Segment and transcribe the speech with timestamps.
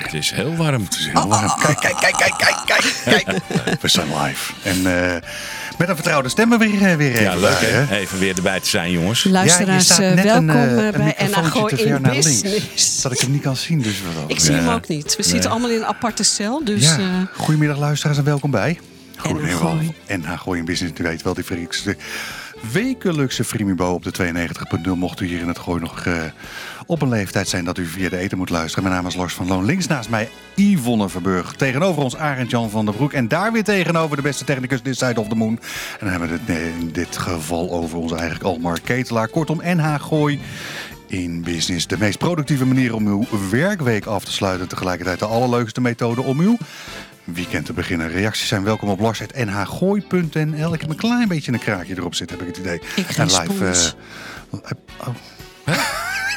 [0.00, 0.82] Het is heel warm.
[0.84, 1.52] Het is heel warm.
[1.60, 2.94] Kijk, kijk, kijk, kijk, kijk, kijk,
[3.64, 3.80] kijk.
[3.80, 4.52] We zijn live.
[4.62, 5.14] En eh,
[5.78, 7.96] met een vertrouwde stem er weer, eh, weer even Ja, leuk bij, hè?
[7.96, 9.24] Even weer erbij te zijn, jongens.
[9.24, 11.14] Luisteraars, Ja, je staat eh, net welkom een, een bij
[11.76, 13.02] ver in naar links, Business.
[13.02, 15.16] Dat ik hem niet kan zien, dus wat Ik zie hem ook niet.
[15.16, 15.30] We Nee.
[15.30, 16.82] zitten allemaal in een aparte cel, dus...
[16.82, 16.98] ja.
[16.98, 18.78] eh, Goedemiddag luisteraars en welkom bij.
[20.06, 21.00] NH Gooi in Business.
[21.00, 21.96] U weet wel, die verriekste
[22.70, 24.34] wekelijkse Frimibo op de
[24.86, 24.90] 92.0.
[24.94, 26.14] Mocht u hier in het Gooi nog eh,
[26.86, 28.84] op een leeftijd zijn dat u via de eten moet luisteren.
[28.84, 29.64] Mijn naam is Lars van Loon.
[29.64, 31.52] Links naast mij Yvonne Verburg.
[31.52, 33.12] Tegenover ons Arend Jan van der Broek.
[33.12, 35.58] En daar weer tegenover de beste technicus This Side of the Moon.
[35.98, 39.28] En dan hebben we het in dit geval over onze eigen Almar Ketelaar.
[39.28, 40.40] Kortom, NH Gooi
[41.12, 41.86] in business.
[41.86, 44.68] De meest productieve manier om uw werkweek af te sluiten.
[44.68, 46.56] Tegelijkertijd de allerleukste methode om uw
[47.24, 48.08] weekend te beginnen.
[48.08, 50.74] Reacties zijn welkom op lars.nhgooi.nl.
[50.74, 52.80] Ik heb een klein beetje een kraakje erop zitten, heb ik het idee.
[52.96, 53.94] Ik geen spons.
[54.50, 54.70] eh,
[55.06, 55.14] oh.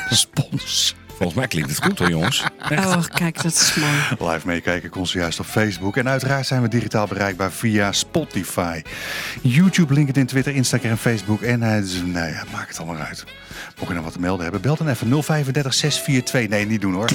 [0.09, 0.95] Spons.
[1.15, 2.43] Volgens mij klinkt het goed hoor, jongens.
[2.71, 4.31] Oh, kijk, dat is mooi.
[4.33, 5.97] Live meekijken kon ze juist op Facebook.
[5.97, 8.81] En uiteraard zijn we digitaal bereikbaar via Spotify.
[9.41, 11.41] YouTube, LinkedIn, Twitter, Instagram, Facebook.
[11.41, 13.23] En eh, dus, nou ja, maak het allemaal uit.
[13.75, 16.49] Mocht je nou wat te melden hebben, bel dan even 035 642.
[16.49, 17.09] Nee, niet doen hoor.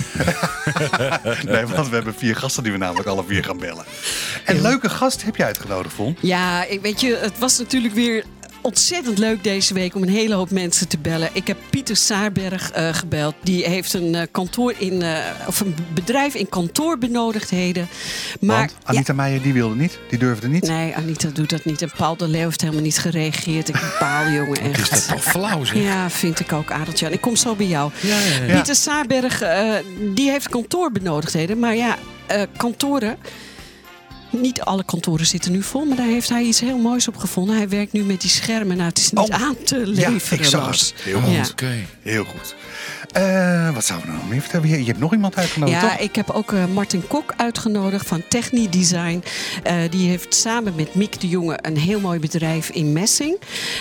[1.53, 3.85] nee, want we hebben vier gasten die we namelijk alle vier gaan bellen.
[4.45, 6.17] En leuke gast heb je uitgenodigd, Von.
[6.21, 8.25] Ja, ik, weet je, het was natuurlijk weer
[8.61, 11.31] ontzettend leuk deze week om een hele hoop mensen te bellen.
[11.33, 13.35] Ik heb Pieter Saarberg eh, gebeld.
[13.43, 17.89] Die heeft een eh, kantoor in, eh, of een bedrijf in kantoorbenodigdheden.
[18.41, 19.99] Maar Want Anita Meijer, die wilde niet.
[20.09, 20.67] Die durfde niet.
[20.67, 21.83] ja, nee, Anita doet dat niet.
[21.83, 23.69] En Paul de Leeuw heeft helemaal niet gereageerd.
[23.69, 24.91] Ik baal, jongen, Is echt.
[24.91, 25.77] dat toch flauw zeg?
[25.83, 27.11] Ja, vind ik ook, Adeltje.
[27.11, 27.91] Ik kom zo bij jou.
[28.01, 28.55] Ja, ja, ja.
[28.55, 29.75] Pieter Saarberg, eh,
[30.15, 31.59] die heeft kantoorbenodigdheden.
[31.59, 31.97] Maar ja,
[32.27, 33.19] eh, kantoren...
[34.31, 37.57] Niet alle kantoren zitten nu vol, maar daar heeft hij iets heel moois op gevonden.
[37.57, 38.77] Hij werkt nu met die schermen.
[38.77, 40.39] Nou, het is niet Oh, aan te Ja, leveren.
[40.39, 40.95] ik zag het.
[41.03, 41.33] Heel goed.
[41.35, 41.45] Ja.
[41.51, 41.73] Oké.
[42.03, 42.55] Heel goed.
[43.13, 44.69] Eh, wat zouden we nou meer vertellen?
[44.69, 45.99] Je, je hebt nog iemand uitgenodigd, Ja, toch?
[45.99, 49.23] ik heb ook eh, Martin Kok uitgenodigd van Techni Design.
[49.63, 53.37] Eh, die heeft samen met Mick de Jonge een heel mooi bedrijf in Messing.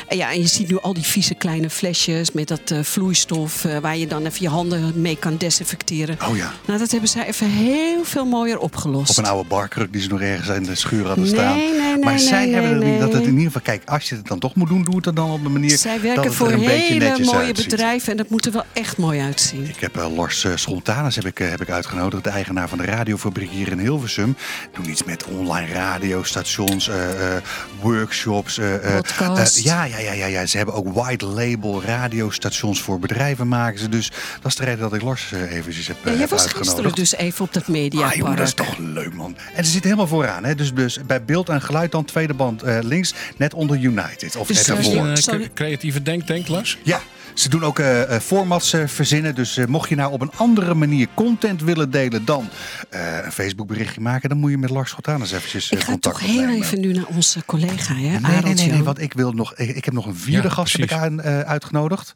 [0.10, 3.66] Ja, en je ziet nu al die vieze kleine flesjes met dat vloeistof...
[3.82, 6.18] waar je dan even je handen mee kan desinfecteren.
[6.30, 6.52] Oh ja.
[6.66, 9.10] Nou, dat hebben zij even heel veel mooier opgelost.
[9.10, 11.56] Op een oude barkruk die ze nog ergens in de schuur hadden Nee, staan.
[11.58, 13.62] nee, nee, maar zij nee, hebben nee, dat het in ieder geval...
[13.62, 15.94] Kijk, als je het dan toch moet doen, doe het dan op een manier Zij
[15.94, 17.70] dat werken het voor een beetje hele mooie uitziet.
[17.70, 19.70] bedrijven en dat moet er wel echt mooi uitzien.
[19.70, 22.86] Ik heb eh, Lars Schontanus heb ik, eh, heb ik uitgenodigd, de eigenaar van de
[22.86, 24.36] radiofabriek hier in Hilversum.
[24.74, 27.42] Doen iets met online radiostations, eh, eh,
[27.82, 28.58] workshops.
[28.58, 29.58] eh, eh, Podcast.
[29.58, 33.80] eh, ja, ja, ja, ja, ja, ze hebben ook white label radiostations voor bedrijven maken
[33.80, 33.90] ze.
[33.90, 36.74] Dus dat is de reden dat ik Lars eventjes heb, Ja, jij heb was uitgenodigd.
[36.76, 38.16] gisteren dus even op dat Ah, mediapark.
[38.16, 39.36] jongen, dat is toch leuk, man.
[39.56, 40.44] En ze zitten helemaal vooraan.
[40.44, 40.56] Hè?
[40.56, 44.36] Dus, dus bij beeld en geluid dan tweede band eh, links, net onder United.
[44.36, 45.08] Of Dus, net daarvoor.
[45.34, 46.78] een creatieve denktank, Lars?
[46.84, 47.02] Ja,
[47.40, 49.36] ze doen ook eh, eh, formats eh, verzinnen.
[49.36, 52.50] Dus eh, mocht je nou op een andere manier content willen delen dan
[52.90, 56.16] eh, een Facebook berichtje maken, dan moet je met Lars Schotanus eventjes Ik ga contact
[56.20, 56.64] toch heel opnemen.
[56.64, 59.54] even nu naar onze collega, hè, Nee, nee, nee, want ik wil nog.
[59.56, 61.06] Ik, ik heb nog een vierde Ja, gast heb ik precies.
[61.06, 62.16] aan, eh, uitgenodigd.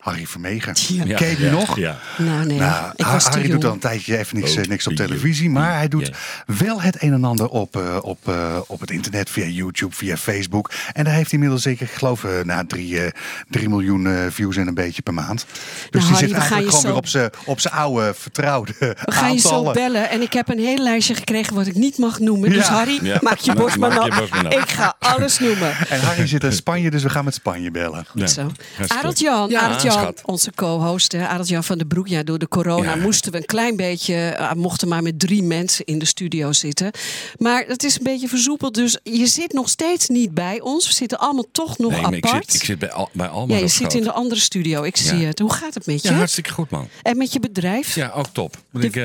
[0.00, 0.74] Harry Vermegen.
[0.88, 1.16] Ja.
[1.16, 1.76] Ken je die ja, nog?
[1.78, 1.98] Ja.
[2.18, 4.58] Nou, nee, Nou, ik Ha- was te Harry doet al een tijdje even niks, Oh,
[4.62, 5.50] eh, niks op te televisie.
[5.50, 6.10] Maar hij doet
[6.46, 10.16] wel het een en ander op, eh, op, eh, op het internet, via YouTube, via
[10.16, 10.70] Facebook.
[10.92, 13.10] En daar heeft hij inmiddels zeker, ik geloof, eh, na drie, eh,
[13.48, 15.46] drie miljoen eh, views en een beetje per maand.
[15.90, 17.74] Dus die Harry, zit we gaan eigenlijk je gewoon zo- weer op zijn op zijn
[17.74, 21.66] oude, vertrouwde We gaan je zo bellen en ik heb een hele lijstje gekregen wat
[21.66, 22.50] ik niet mag noemen.
[22.50, 22.66] Dus.
[22.66, 23.18] Harry, Ja.
[23.20, 24.52] maak je borst maar nat.
[24.52, 25.72] Ik ga alles noemen.
[25.88, 28.06] En Harry zit in Spanje, dus we gaan met Spanje bellen.
[28.14, 28.26] Ja.
[28.26, 28.50] Zo.
[28.88, 29.18] Arend goed.
[29.18, 30.22] Jan, Ja, Arend Jan, schat.
[30.24, 32.08] onze co-host, hè, Arend Jan van den Broek.
[32.08, 32.96] Ja, door de corona Ja.
[33.02, 36.90] moesten we een klein beetje, eh, mochten maar met drie mensen in de studio zitten.
[37.38, 40.86] Maar het is een beetje versoepeld, dus je zit nog steeds niet bij ons.
[40.86, 42.44] We zitten allemaal toch nog Nee, maar ik apart.
[42.50, 44.82] zit, ik zit bij, al, bij Alma ja, je zit in de andere studio.
[44.82, 45.38] Ik zie het.
[45.38, 46.08] Hoe gaat het met je?
[46.08, 46.88] Ja, hartstikke goed, man.
[47.02, 47.94] En met je bedrijf?
[47.94, 48.56] Ja, ook top.
[48.70, 49.04] Want ik, eh,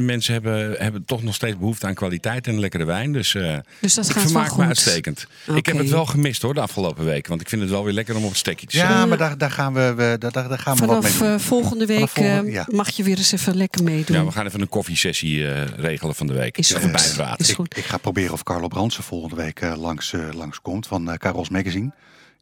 [0.00, 3.12] mensen hebben, hebben toch nog steeds behoefte aan kwaliteit en lekkere wijn.
[3.12, 4.64] Dus, eh Dus dat gaat me goed.
[4.64, 5.26] uitstekend.
[5.54, 7.26] Ik heb het wel gemist hoor, de afgelopen week.
[7.26, 8.94] Want ik vind het wel weer lekker om op het stekje te zitten.
[8.96, 11.28] Ja, maar daar, daar gaan we, we- daar, daar daar gaan we wat mee Vanaf
[11.30, 11.38] doen.
[11.38, 12.66] eh, volgende week Vanaf volgende- eh, ja.
[12.70, 14.16] mag je weer eens even lekker meedoen.
[14.16, 16.58] Ja, we gaan even een koffiesessie eh, regelen van de week.
[16.58, 16.94] Is goed.
[17.36, 17.76] Is Ik, goed.
[17.76, 21.48] ik ga proberen of Carlo Brandsen volgende week eh, langs, langs komt van eh Carols
[21.48, 21.90] Magazine.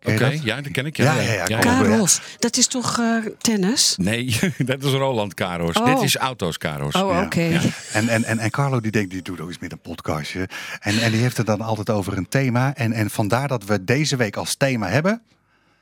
[0.04, 0.96] Oké, ja, dat ken ik.
[0.96, 1.58] Ja, ja, ja.
[1.58, 3.94] Karos, dat is toch eh, tennis?
[3.96, 5.76] Nee, dat is Roland Karos.
[5.76, 5.84] Oh.
[5.94, 6.94] Dit is Auto's Karos.
[6.94, 7.22] Oh, Ja.
[7.24, 7.40] oké.
[7.42, 7.60] Ja.
[7.92, 10.48] En, en, en, en Carlo die denkt, die doet ook eens met een podcastje.
[10.80, 12.74] En, en die heeft het dan altijd over een thema.
[12.74, 15.22] En, en vandaar dat we deze week als thema hebben...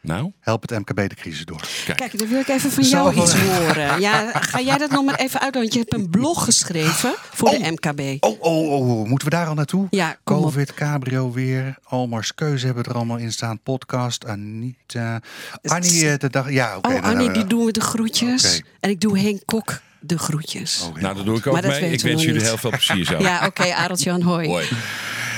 [0.00, 1.60] Nou, Help het MKB de crisis door.
[1.96, 4.00] Kijk, dan wil ik even van jou iets horen.
[4.00, 5.54] Ja, ga jij dat nog maar even uit?
[5.54, 8.24] Want je hebt een blog geschreven voor de MKB.
[8.24, 9.86] Oh, oh, oh, moeten we daar al naartoe?
[9.90, 10.42] Ja, kom op.
[10.42, 11.78] Covid, cabrio weer.
[11.84, 13.60] Almars Keuze hebben we er allemaal in staan.
[13.62, 15.20] Podcast, Anita.
[15.62, 16.50] Annie, eh, de dag.
[16.50, 16.88] Ja, oké.
[16.88, 18.62] Oh, dan, Annie, eh, die doen we de groetjes.
[18.80, 20.80] En ik doe Henk Kok de groetjes.
[20.88, 21.90] oh, nou, dat doe ik ook Maar mee.
[21.90, 23.18] Ik we wens jullie heel veel plezier zo.
[23.18, 24.48] Ja, oké, Adeltje hoi.
[24.48, 24.66] Hoi.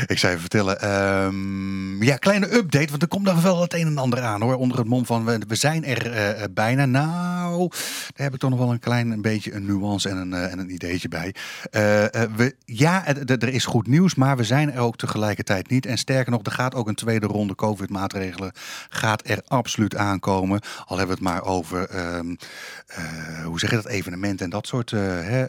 [0.07, 0.81] Ik zou even vertellen.
[0.81, 2.91] ehm, ja, kleine update.
[2.91, 4.55] Want er komt nog wel het een en ander aan hoor.
[4.55, 6.87] Onder het mom van we, we zijn er eh, eh, bijna.
[6.87, 10.35] Nou, daar heb ik toch nog wel een klein een beetje een nuance en een,
[10.35, 11.35] eh, en een ideetje bij.
[12.37, 15.87] We, ja, er is goed nieuws, maar we zijn er ook tegelijkertijd niet.
[15.87, 18.53] En sterker nog, er gaat ook een tweede ronde COVID-maatregelen.
[18.89, 20.61] Gaat er absoluut aankomen.
[20.87, 22.19] Al hebben we het maar over, eh,
[23.45, 25.45] hoe zeg je dat, evenementen en dat soort hè,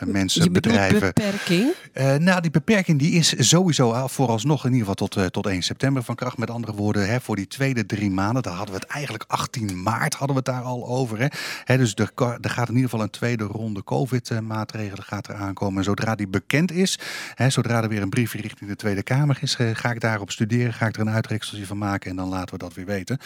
[0.00, 1.00] mensen, bedrijven.
[1.00, 1.74] beperking?
[2.18, 5.62] Nou, die beperking die is sowieso al vooralsnog in ieder geval tot, eh, tot 1
[5.62, 6.38] september van kracht.
[6.38, 9.82] Met andere woorden, hè, voor die tweede drie maanden, daar hadden we het eigenlijk 18
[9.82, 11.18] maart hadden we het daar al over.
[11.18, 11.26] Hè.
[11.64, 15.78] Hè, dus er, er gaat in ieder geval een tweede ronde COVID-maatregelen gaat aankomen.
[15.78, 16.98] En zodra die bekend is,
[17.34, 20.30] hè, zodra er weer een briefje richting de Tweede Kamer is, eh, ga ik daarop
[20.30, 23.18] studeren, ga ik er een uitrekseltje van maken en dan laten we dat weer weten.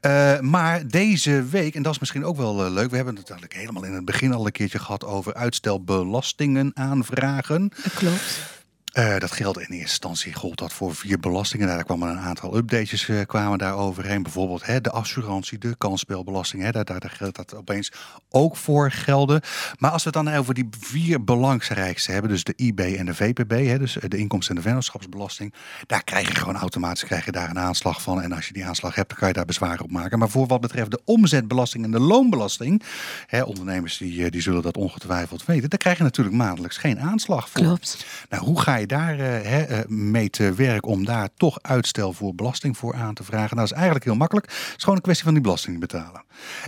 [0.00, 3.60] Eh, maar deze week, en dat is misschien ook wel leuk, we hebben het eigenlijk
[3.60, 7.72] helemaal in het begin al een keertje gehad over uitstel belastingen aanvragen.
[7.82, 8.57] Dat klopt.
[8.98, 11.66] Eh, dat geldt in eerste instantie gold dat voor vier belastingen.
[11.66, 14.22] Daar kwamen een aantal updates eh, kwamen daar overheen.
[14.22, 16.62] Bijvoorbeeld hè, de assurantie, de kansspelbelasting.
[16.62, 17.92] Hè, daar, daar, geldt dat opeens
[18.30, 19.40] ook voor gelden.
[19.78, 23.14] Maar als we het dan over die vier belangrijkste hebben, dus de IB en de
[23.14, 25.54] VPB, hè, dus de inkomsten- en de vennootschapsbelasting,
[25.86, 28.22] daar krijg je gewoon automatisch krijg je daar een aanslag van.
[28.22, 30.18] En als je die aanslag hebt, dan kan je daar bezwaar op maken.
[30.18, 32.82] Maar voor wat betreft de omzetbelasting en de loonbelasting,
[33.26, 37.00] hè, ondernemers die, eh, die zullen dat ongetwijfeld weten, daar krijg je natuurlijk maandelijks geen
[37.00, 37.62] aanslag voor.
[37.62, 38.06] Klopt.
[38.28, 42.34] Nou, hoe ga je daar eh, eh, mee te werk om daar toch uitstel voor
[42.34, 43.56] belasting voor aan te vragen?
[43.56, 44.46] Nou, dat is eigenlijk heel makkelijk.
[44.46, 46.22] Het is gewoon een kwestie van die belasting betalen.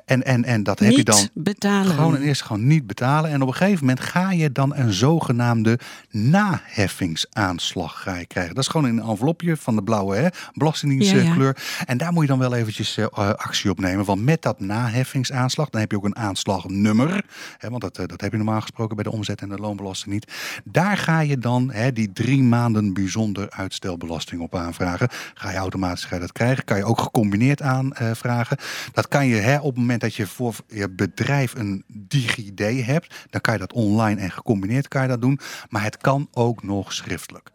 [0.05, 1.95] En, en, en dat heb je dan betalen.
[1.95, 3.31] gewoon en eerst gewoon niet betalen.
[3.31, 5.79] En op een gegeven moment ga je dan een zogenaamde
[6.11, 8.55] naheffingsaanslag ga je krijgen.
[8.55, 11.57] Dat is gewoon in een envelopje van de blauwe hè, Ja, belastingdienstkleur.
[11.87, 14.05] En daar moet je dan wel eventjes eh, actie op nemen.
[14.05, 17.25] Want met dat naheffingsaanslag, dan heb je ook een aanslagnummer.
[17.59, 20.33] Hè, want dat, dat heb je normaal gesproken bij de omzet en de loonbelasting niet.
[20.65, 25.09] Daar ga je dan hè, die drie maanden bijzonder uitstelbelasting op aanvragen.
[25.35, 26.65] Ga je automatisch dat krijgen.
[26.65, 28.57] Kan je ook gecombineerd aanvragen.
[28.93, 33.15] Dat kan je hè, op het moment dat je voor je bedrijf een DigiD hebt.
[33.31, 35.41] Dan kan je dat online en gecombineerd kan je dat doen.
[35.69, 37.51] Maar het kan ook nog schriftelijk.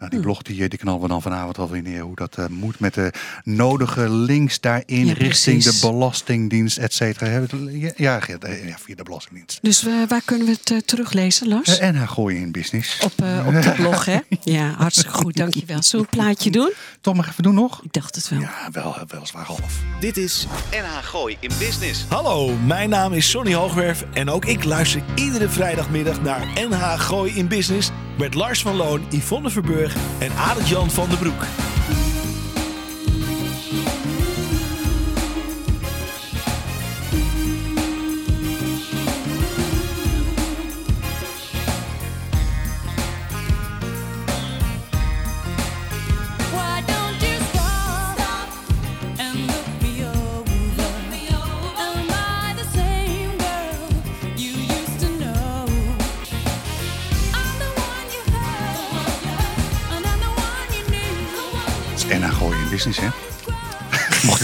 [0.00, 2.00] Nou, die blog die, die knallen we dan vanavond wel weer neer.
[2.00, 3.12] Hoe dat eh, moet met de
[3.44, 7.46] nodige links daarin Ja, richting de Belastingdienst, et cetera.
[7.70, 8.20] Ja, ja,
[8.78, 9.58] via de Belastingdienst.
[9.62, 11.78] Dus eh, waar kunnen we het eh, teruglezen, Lars?
[11.78, 12.98] Eh, en haar gooien in business.
[13.04, 14.18] Op, eh, op de blog, hè?
[14.44, 15.82] Ja, hartstikke goed, dankjewel.
[15.82, 16.72] Zullen we een plaatje doen?
[17.00, 17.82] Toch maar even doen nog?
[17.82, 18.40] Ik dacht het wel.
[18.40, 19.80] Ja, wel, weliswaar half.
[20.00, 22.04] Dit is NH Gooi in Business.
[22.08, 27.32] Hallo, mijn naam is Sonny Hoogwerf en ook ik luister iedere vrijdagmiddag naar NH Gooi
[27.32, 31.69] in Business met Lars van Loon, Yvonne Verburg en Adelt-Jan van den Broek.
[62.86, 63.19] En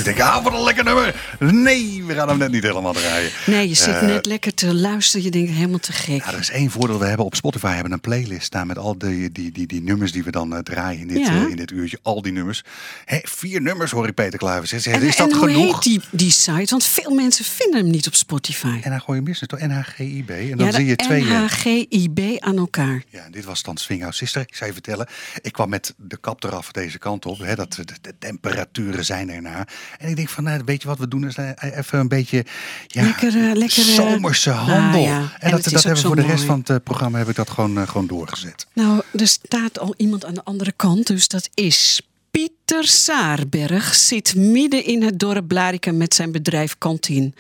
[0.06, 1.14] denken, ah, wat een lekker nummer.
[1.38, 3.30] Nee, we gaan hem net niet helemaal draaien.
[3.46, 5.24] Nee, je zit Eh, net lekker te luisteren.
[5.24, 6.24] Je denkt helemaal te gek.
[6.24, 6.98] Ja, er is één voordeel.
[6.98, 10.12] We hebben op Spotify hebben een playlist staan met al die, die, die, die nummers
[10.12, 11.34] die we dan eh, draaien in dit, Ja.
[11.44, 11.98] eh, in dit uurtje.
[12.02, 12.62] Al die nummers.
[13.04, 14.70] Hé, vier nummers hoor ik Peter Kluivers.
[14.70, 14.92] zeggen.
[14.92, 15.72] En, Is dat en hoe genoeg?
[15.74, 16.70] heet die, die site?
[16.70, 18.78] Want veel mensen vinden hem niet op Spotify.
[18.82, 19.68] En dan gooi je business toch?
[19.68, 20.30] NHGIB.
[20.30, 21.24] En dan ja, zie je twee...
[21.24, 23.02] NHGIB aan elkaar.
[23.08, 24.40] Ja, dit was dan Swing Out Sister.
[24.40, 25.06] Ik zou je vertellen,
[25.42, 27.38] ik kwam met de kap eraf deze kant op.
[27.38, 29.68] Hè, dat, de, de temperaturen zijn ernaar.
[29.98, 31.26] En ik denk van, nou, weet je wat we doen?
[31.26, 32.44] Is eh, even een beetje
[32.86, 35.02] ja, Lekker, eh, lekker, eh, zomerse ah, handel.
[35.02, 35.18] ja.
[35.18, 36.46] En, En dat, dat hebben we voor de rest mooi.
[36.46, 38.66] van het eh, programma heb ik dat gewoon, eh, gewoon doorgezet.
[38.72, 42.00] Nou, er staat al iemand aan de andere kant, dus dat is
[42.30, 43.94] Pieter Saarberg.
[43.94, 47.34] Zit midden in het dorp Blarikum met zijn bedrijf Kantien.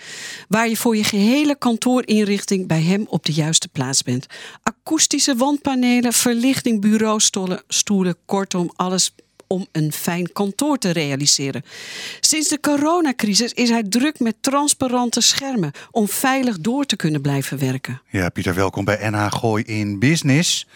[0.48, 4.26] Waar je voor je gehele kantoorinrichting bij hem op de juiste plaats bent.
[4.62, 9.14] Akoestische wandpanelen, verlichting, bureaustoelen, stoelen, kortom alles
[9.48, 11.62] om een fijn kantoor te realiseren.
[12.20, 17.58] Sinds de coronacrisis is hij druk met transparante schermen om veilig door te kunnen blijven
[17.58, 18.02] werken.
[18.10, 20.66] Ja, Pieter, welkom bij NH Gooi in Business.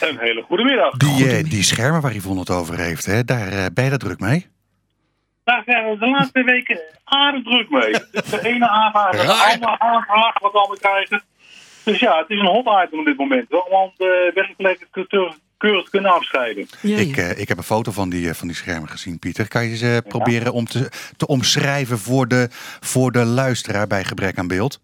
[0.00, 0.96] Een hele goede middag.
[0.96, 3.98] Die, eh, die schermen waar Yvonne het over heeft, hè, daar eh, ben je daar
[3.98, 4.46] druk mee?
[5.44, 7.92] Daar zijn we de laatste weken aardig druk mee.
[8.30, 11.22] De ene aanvraag, de andere aanvraag wat we allemaal krijgen.
[11.84, 13.46] Dus ja, het is een hot item op dit moment.
[14.34, 16.66] Werkplekken keurig keurig kunnen afscheiden.
[16.80, 19.48] Ja, Ik, eh, ik heb een foto van die, eh, van die schermen gezien, Pieter.
[19.48, 22.48] Kan je ze proberen om te, te omschrijven voor de,
[22.80, 24.80] voor de luisteraar bij gebrek aan beeld?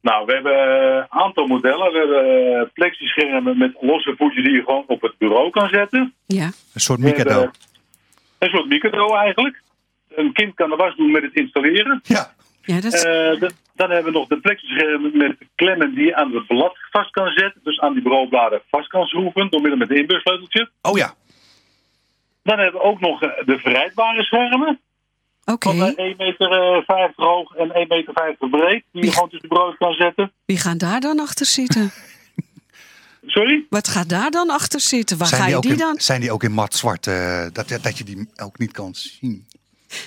[0.00, 0.56] Nou, we hebben
[0.96, 1.92] een aantal modellen.
[1.92, 6.14] We hebben eh, plexischermen met losse voetjes die je gewoon op het bureau kan zetten.
[6.26, 6.50] ja.
[6.74, 7.52] Een soort hebben
[8.38, 9.62] Een soort micro eigenlijk.
[10.14, 12.00] Een kind kan de was doen met het installeren.
[12.02, 16.04] Ja, ja dat is- Eh, de- dan hebben we nog de plexischermen met klemmen die
[16.04, 17.60] je aan het blad vast kan zetten.
[17.64, 20.70] Dus aan die bureaubladen vast kan schroeven door middel met een inbussleuteltje.
[20.82, 21.14] oh ja.
[22.42, 24.80] Dan hebben we ook nog eh, de verrijdbare schermen.
[25.44, 28.84] Oké, Van eh, 1,50 meter hoog en 1,50 meter breed.
[28.92, 30.32] Die je gewoon tussen de bureaus kan zetten.
[30.44, 31.90] wie gaat daar dan achter zitten?
[33.26, 33.66] Sorry?
[33.70, 35.18] Wat gaat daar dan achter zitten?
[35.18, 36.00] Waar ga Zijn die, je ook die in, dan?
[36.00, 39.46] zijn die ook in mat zwart, eh, dat, dat je die ook niet kan zien?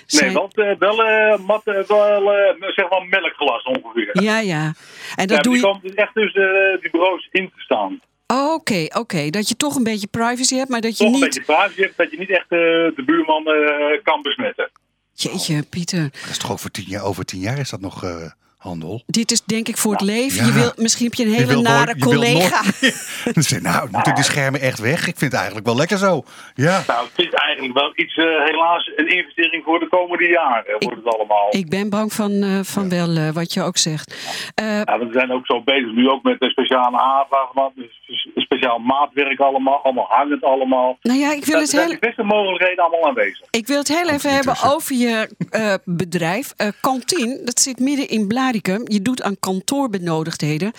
[0.07, 4.21] Nee, want eh, wel, eh, mat, eh, wel eh, zeg maar melkglas ongeveer.
[4.23, 4.73] Ja, ja.
[5.15, 5.67] En dat Ja, doe die je.
[5.69, 7.99] komt dus echt tussen die bureaus in te staan.
[8.27, 9.29] Oh, Oké, oké.
[9.29, 11.23] Dat je toch een beetje privacy hebt, maar dat je Toch een niet.
[11.23, 12.57] beetje privacy hebt, dat je niet echt eh,
[12.95, 14.69] de buurman eh, kan besmetten.
[15.13, 16.01] Jeetje, Pieter.
[16.11, 18.31] Dat is toch voor tien jaar, over tien jaar is dat nog eh,
[18.65, 19.03] handel?
[19.07, 20.39] Dit is denk ik voor het leven.
[20.39, 20.45] Ja.
[20.45, 22.61] Je wil, misschien heb je een Je hele nare nooit- collega.
[22.79, 24.99] Je, nou, moeten die schermen echt weg?
[24.99, 26.23] Ik vind het eigenlijk wel lekker zo.
[26.55, 26.83] Ja.
[26.87, 31.03] Nou, het is eigenlijk wel iets, eh, helaas, een investering voor de komende jaren wordt
[31.03, 31.47] het allemaal.
[31.49, 34.15] Ik ben bang van, eh, van wel eh, wat je ook zegt.
[34.55, 38.01] Eh, Ja, we zijn ook zo bezig nu ook met de speciale aanvraag, maar dus
[38.35, 40.97] speciaal maatwerk allemaal, allemaal hangend allemaal.
[41.01, 43.47] nou ja, ik wil het heel, de beste mogelijkheden allemaal aanwezig.
[43.51, 46.53] ik wil het heel even hebben over je eh, bedrijf.
[46.57, 48.81] Eh Kantien, dat zit midden in Blaricum.
[48.83, 50.71] Je doet aan kantoorbenodigdheden.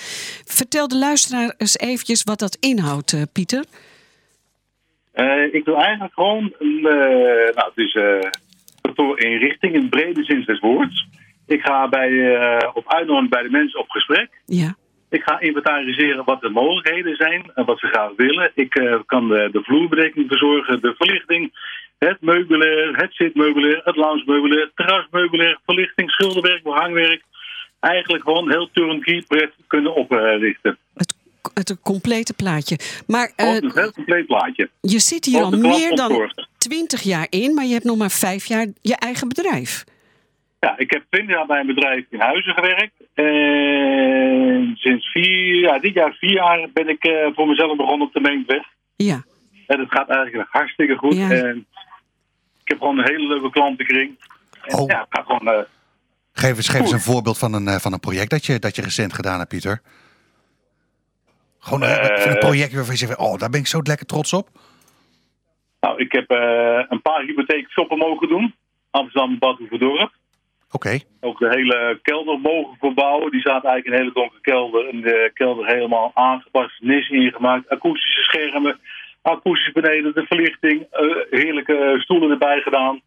[0.44, 3.64] Vertel de luisteraar eens eventjes wat dat inhoudt, eh, Pieter.
[5.12, 8.30] Eh, ik wil eigenlijk gewoon, een, eh, nou het is eh
[8.80, 11.06] kantoorinrichting in brede zin des woords.
[11.46, 14.28] Ik ga bij, eh, op uitnodiging bij de mensen op gesprek.
[14.46, 14.76] Ja.
[15.08, 18.50] Ik ga inventariseren wat de mogelijkheden zijn en wat ze graag willen.
[18.54, 21.52] Ik eh, kan de, de vloerbedekking verzorgen, de verlichting,
[21.98, 27.22] het meubilair, het zitmeubilair, het loungemeubilair, het terrasmeubilair, verlichting, schilderwerk, behangwerk.
[27.80, 30.78] Eigenlijk gewoon heel turnkey pret kunnen oprichten.
[30.94, 31.14] Het,
[31.54, 32.78] het complete plaatje.
[33.06, 34.70] Maar eh, Gewoon een heel compleet plaatje.
[34.80, 36.48] je zit hier al meer dan ontzorgen.
[36.58, 39.84] 20 jaar in, maar je hebt nog maar vijf jaar je eigen bedrijf.
[40.60, 42.92] Ja, ik heb 20 jaar bij een bedrijf in Huizen gewerkt.
[43.24, 48.12] En sinds vier, ja, dit jaar vier jaar ben ik eh, voor mezelf begonnen op
[48.12, 48.62] de Meentweg.
[48.96, 49.22] Ja.
[49.66, 51.16] En het gaat eigenlijk hartstikke goed.
[51.16, 51.30] Ja.
[51.30, 51.66] En
[52.62, 54.10] ik heb gewoon een hele leuke klantenkring.
[54.62, 54.86] En Oh.
[54.88, 55.48] Ja, het gaat gewoon...
[55.54, 55.60] eh,
[56.32, 58.76] Geef eens, geef eens een voorbeeld van een, eh, van een project dat je, dat
[58.76, 59.80] je recent gedaan hebt, Pieter.
[61.58, 62.38] Gewoon een, Eh.
[62.38, 64.48] project waarvan je zegt, oh, daar ben ik zo lekker trots op.
[65.80, 68.54] nou, ik heb eh, een paar hypotheekshoppen mogen doen.
[68.90, 69.58] Amsterdam, Bad
[71.20, 73.30] Ook de hele kelder mogen verbouwen.
[73.30, 74.88] Die staat eigenlijk in een hele donkere kelder.
[74.88, 77.68] En de kelder helemaal aangepast, nis ingemaakt.
[77.68, 78.78] Akoestische schermen,
[79.22, 80.86] akoestische beneden, de verlichting.
[80.90, 81.06] eh,
[81.40, 83.00] heerlijke stoelen erbij gedaan.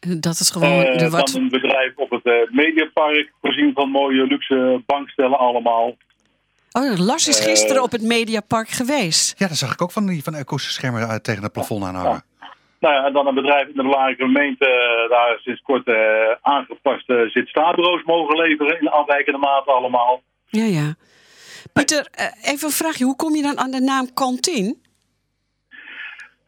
[0.00, 1.28] Dat is gewoon Eh, de wat.
[1.32, 3.32] Dan een bedrijf op het eh, Mediapark.
[3.40, 5.96] Voorzien van mooie luxe bankstellen allemaal.
[6.72, 9.38] Oh, Lars is eh, gisteren op het Mediapark geweest.
[9.38, 12.22] ja, dat zag ik ook van die van akoestische schermen eh, tegen het plafond aanhangen.
[12.80, 14.66] Nou ja, en dan een bedrijf in de belangrijke gemeente.
[14.66, 18.80] eh, daar sinds kort eh, aangepaste zit-staatbureaus mogen leveren.
[18.80, 20.22] In afwijkende mate allemaal.
[20.46, 20.94] Ja, ja.
[21.72, 23.04] Pieter, eh, even een vraagje.
[23.04, 24.82] Hoe kom je dan aan de naam Kantien?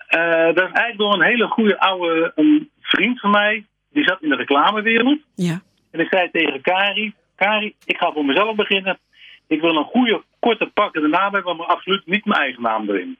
[0.06, 3.64] Eh, dat is eigenlijk door een hele goede oude een vriend van mij.
[3.92, 5.18] Die zat in de reclamewereld.
[5.34, 5.60] Ja.
[5.90, 8.98] En ik zei tegen Kari, Kari, ik ga voor mezelf beginnen.
[9.46, 13.18] Ik wil een goede, korte, pakkende naam hebben, maar absoluut niet mijn eigen naam erin.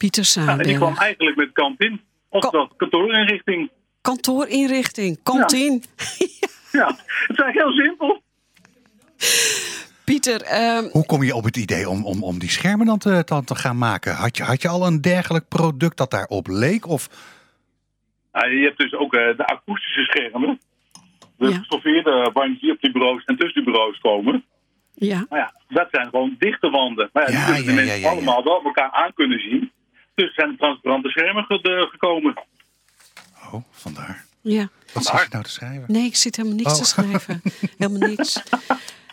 [0.00, 3.70] Pieter Nou, en ik kwam eigenlijk met kantin, oftewel kantoorinrichting.
[4.00, 5.18] Kantoorinrichting.
[5.22, 5.82] Kantien.
[6.72, 8.22] Ja, het is eigenlijk heel simpel.
[10.04, 13.22] Pieter, ehm, Hoe kom je op het idee om, om, om die schermen dan te,
[13.24, 14.14] dan te gaan maken?
[14.14, 16.86] Had je, had je al een dergelijk product dat daarop leek?
[16.88, 17.08] Of,
[18.32, 20.60] Ja, je hebt dus ook eh, de akoestische schermen.
[21.36, 21.56] De Ja.
[21.58, 24.44] gestoffeerde bandjes die op die bureaus en tussen die bureaus komen.
[24.94, 25.26] ja.
[25.28, 27.10] Maar ja, dat zijn gewoon dichte wanden.
[27.12, 28.16] Maar ja, Ja, die kunnen de ja, mensen ja, ja, ja.
[28.16, 29.72] allemaal wel elkaar aan kunnen zien.
[30.20, 32.34] Dus er zijn transparante schermen ge- de- gekomen.
[33.52, 34.24] oh, vandaar.
[34.40, 34.68] ja.
[34.92, 35.84] Wat zit je nou te schrijven?
[35.86, 36.78] Nee, ik zit helemaal niks Oh.
[36.78, 37.42] te schrijven.
[37.78, 38.42] helemaal niks.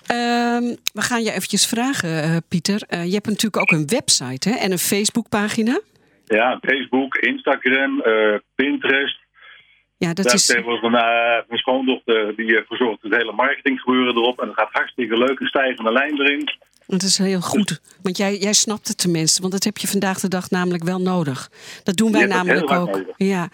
[0.08, 2.82] Ehm, we gaan je eventjes vragen, eh, Pieter.
[2.88, 4.56] Eh, je hebt natuurlijk ook een website hè?
[4.56, 5.80] en een Facebookpagina.
[6.26, 9.20] Ja, Facebook, Instagram, eh, Pinterest.
[9.98, 10.32] Ja, dat Daar is...
[10.34, 14.42] heeft tegenwoordig mijn, eh, mijn schoondochter die verzorgt het hele marketinggebeuren erop.
[14.42, 16.50] En het gaat hartstikke leuk, een stijgende lijn erin.
[16.88, 17.82] Dat is heel goed.
[18.02, 19.42] Want jij, jij snapt het tenminste.
[19.42, 21.52] Want dat heb je vandaag de dag namelijk wel nodig.
[21.84, 22.88] Dat doen wij namelijk ook.
[22.92, 23.08] nodig.
[23.18, 23.50] Ja.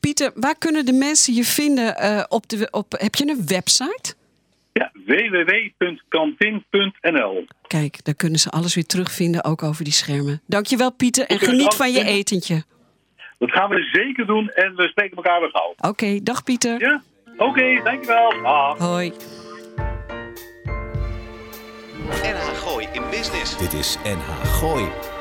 [0.00, 1.96] Pieter, waar kunnen de mensen je vinden?
[1.96, 4.14] eh, op de, op, heb je een website?
[4.72, 4.90] Ja,
[6.08, 7.44] www.kantin.nl.
[7.66, 10.40] Kijk, daar kunnen ze alles weer terugvinden, ook over die schermen.
[10.46, 12.64] Dankjewel Pieter en vind geniet van je altijd- etentje.
[13.38, 15.74] Dat gaan we zeker doen en we spreken elkaar weer gauw.
[15.90, 16.80] Oké, dag Pieter.
[16.80, 17.02] Ja?
[17.36, 18.42] Oké, dankjewel.
[18.42, 18.78] Dag.
[18.78, 19.12] Hoi.
[22.10, 23.56] NH Gooi in Business.
[23.56, 25.15] Dit is NH Gooi.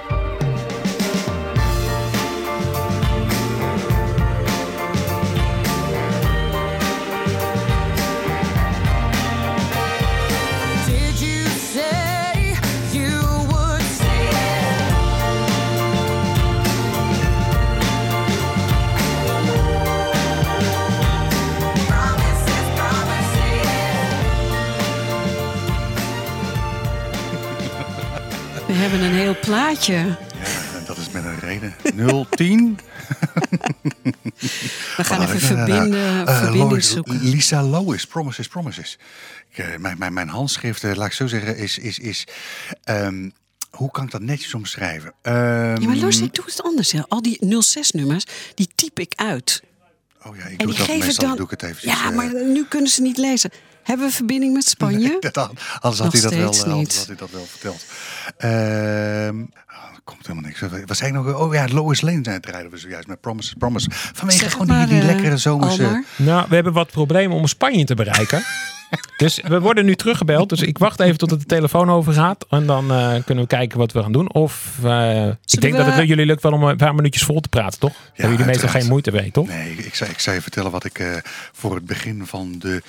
[29.46, 29.94] Plaatje.
[29.94, 30.18] Ja,
[30.86, 31.76] dat is met een reden.
[32.36, 32.80] 010.
[34.98, 37.20] We gaan even verbinden, Eh, verbinding Lois- zoeken.
[37.24, 38.98] Lisa Lois, Promises, Promises.
[39.52, 41.78] Ik, eh, mijn, mijn, mijn handschrift, eh, laat ik zo zeggen, is...
[41.78, 42.28] is, is
[42.84, 43.30] ehm,
[43.70, 45.14] hoe kan ik dat netjes omschrijven?
[45.22, 45.36] Ehm,
[45.82, 46.92] Ja, maar Loos, ik doe het anders.
[46.92, 47.02] Hè.
[47.08, 48.26] Al die 06-nummers,
[48.56, 49.64] die typ ik uit.
[50.24, 51.36] Oh ja, ik En doe die dat geven meestal, dan...
[51.36, 51.94] doe ik het eventjes.
[51.94, 53.50] ja, eh, maar nu kunnen ze niet lezen.
[53.86, 55.18] Hebben we verbinding met Spanje?
[55.20, 57.86] dat, had- anders had Nog hij dat wel, eh, anders had hij dat wel verteld.
[58.38, 59.40] Ehm,
[59.70, 60.86] oh, er komt helemaal niks.
[60.86, 61.34] Wat zei ik nog?
[61.40, 63.88] Oh ja, Lois Lane zijn het rijden we zojuist met Promises, Promise.
[63.92, 65.84] Vanwege Zeg gewoon maar, die, die eh, lekkere zomerse...
[65.84, 66.04] Almar.
[66.16, 68.44] Nou, we hebben wat problemen om Spanje te bereiken.
[69.18, 70.50] Dus we worden nu teruggebeld.
[70.50, 72.46] Dus ik wacht even tot het de telefoon overgaat.
[72.50, 74.34] En dan eh, kunnen we kijken wat we gaan doen.
[74.34, 77.50] Of eh, ik denk dat het jullie lukt wel om een paar minuutjes vol te
[77.50, 77.94] praten, toch?
[78.14, 79.48] Hebben jullie meestal geen moeite mee, toch?
[79.48, 81.16] Nee, ik zou, ik zou je vertellen wat ik eh,
[81.52, 82.82] voor het begin van de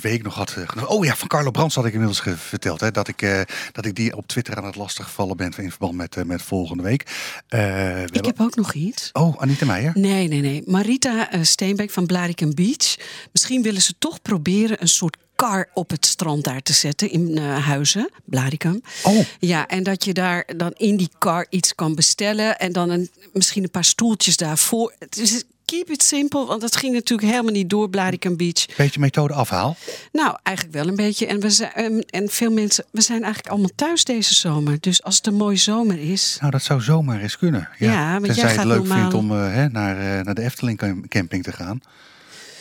[0.00, 0.90] week nog had eh, genomen.
[0.90, 2.80] Oh ja, van Carlo Brands had ik inmiddels verteld.
[2.80, 3.40] Hè, dat, ik, eh,
[3.72, 6.82] dat ik die op Twitter aan het lastigvallen ben in verband met, eh, met volgende
[6.82, 7.02] week.
[7.48, 9.10] Eh, we Ik hebben- heb ook nog iets.
[9.12, 9.92] Oh, Anita Meijer.
[9.94, 10.62] Nee, nee, nee.
[10.66, 12.94] Marita eh, Steenbeek van Blarikum Beach.
[13.32, 15.16] Misschien willen ze toch proberen een soort
[15.48, 18.82] kar op het strand daar te zetten in eh, Huizen, Blarikum.
[19.02, 19.18] Oh.
[19.38, 23.10] Ja, en dat je daar dan in die kar iets kan bestellen en dan een,
[23.32, 24.92] misschien een paar stoeltjes daarvoor.
[25.18, 28.66] Is keep it simple, want dat ging natuurlijk helemaal niet door Blarikum Beach.
[28.76, 29.76] Beetje methode afhaal.
[30.12, 31.26] Nou, eigenlijk wel een beetje.
[31.26, 34.76] En, we zijn, en veel mensen, we zijn eigenlijk allemaal thuis deze zomer.
[34.80, 37.68] Dus als het een mooie zomer is, Nou, dat zou zomaar eens kunnen.
[37.78, 40.24] Ja, Ja, want jij je het gaat leuk normaal- vindt om eh, hè, naar, eh,
[40.24, 41.80] naar de Efteling cam- camping te gaan.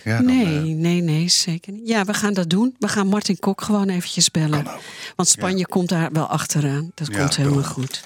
[0.04, 1.88] Ja, dan, nee, eh, nee, nee, zeker niet.
[1.88, 2.76] Ja, we gaan dat doen.
[2.80, 4.68] We gaan Martin Kok gewoon eventjes bellen.
[5.16, 6.92] Want Spanje komt daar wel achteraan.
[6.96, 8.04] Dat Ja, komt helemaal goed.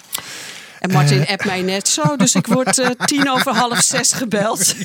[0.79, 4.75] En Martin appt mij net zo, dus ik word eh, tien over half zes gebeld.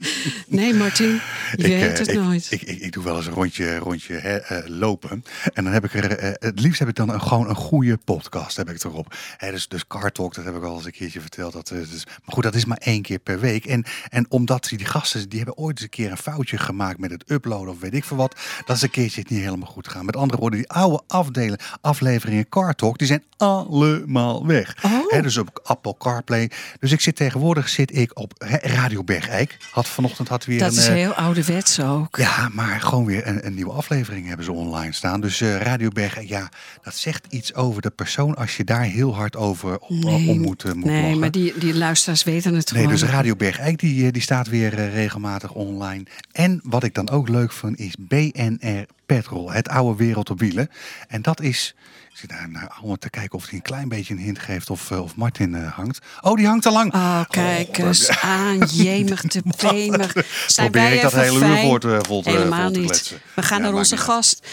[0.46, 1.20] Nee, Martin, je
[1.56, 2.46] Ik, weet eh, het ik, nooit.
[2.50, 5.24] Ik, ik, ik doe wel eens een rondje, rondje eh, lopen.
[5.54, 7.96] En dan heb ik er, eh, het liefst heb ik dan een, gewoon een goede
[7.96, 9.14] podcast heb ik erop.
[9.38, 11.52] Dus, dus Car Talk, dat heb ik al eens een keertje verteld.
[11.52, 13.66] Dat, dus, maar goed, dat is maar één keer per week.
[13.66, 17.10] En, en omdat die, gasten, die hebben ooit eens een keer een foutje gemaakt met
[17.10, 18.36] het uploaden of weet ik veel wat.
[18.64, 20.04] Dat is een keertje niet helemaal goed gaan.
[20.04, 24.76] Met andere woorden, die oude afdelen, afleveringen Car Talk, die zijn allemaal weg.
[24.84, 25.22] Oh.
[25.22, 26.50] Dus op Apple CarPlay.
[26.80, 28.32] Dus ik zit tegenwoordig zit ik op
[28.62, 29.56] Radio Bergijk.
[29.70, 32.16] Had vanochtend had weer Dat een, is eh, heel ouderwets ook.
[32.16, 35.20] ja, maar gewoon weer een, een nieuwe aflevering hebben ze online staan.
[35.20, 36.48] Dus eh Radio Bergen, ja,
[36.82, 40.64] dat zegt iets over de persoon als je daar heel hard over op, om moet,
[40.64, 42.98] eh, moet nee maar die, die luisteraars weten het Nee, gewoon.
[42.98, 46.04] dus Radio Bergijk die, eh, die staat weer eh, regelmatig online.
[46.32, 50.70] En wat ik dan ook leuk vind is BNR Petrol, het oude wereld op wielen.
[51.08, 51.74] En dat is,
[52.20, 54.90] zit daar naar allemaal te kijken of hij een klein beetje een hint geeft of,
[54.90, 55.98] eh, of Martin eh, hangt.
[56.20, 56.94] Oh, die hangt te lang.
[56.94, 60.12] Oh, kijk eens aan, jemig te pemig.
[60.46, 62.88] Zijn Probeer wij ik dat hele uur voor te- vol te- Helemaal vol te niet.
[62.90, 63.18] kletsen.
[63.34, 64.46] We gaan Ja, naar onze gast.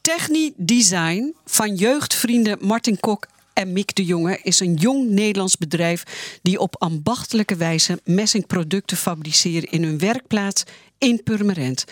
[0.00, 6.02] Techni Design van jeugdvrienden Martin Kok en Mick de Jonge is een jong Nederlands bedrijf
[6.42, 10.62] die op ambachtelijke wijze messingproducten fabriceren in hun werkplaats
[11.02, 11.84] in Purmerend.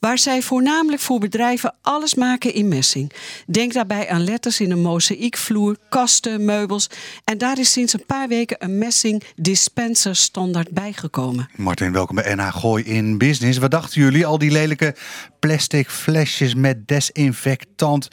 [0.00, 3.12] Waar zij voornamelijk voor bedrijven alles maken in messing.
[3.46, 6.90] Denk daarbij aan letters in een mozaïekvloer, kasten, meubels.
[7.24, 11.48] En daar is sinds een paar weken een messing dispenser standaard bijgekomen.
[11.56, 13.58] Martin, welkom bij NH Gooi in Business.
[13.58, 14.26] Wat dachten jullie?
[14.26, 14.94] Al die lelijke
[15.38, 18.08] plastic flesjes met desinfectant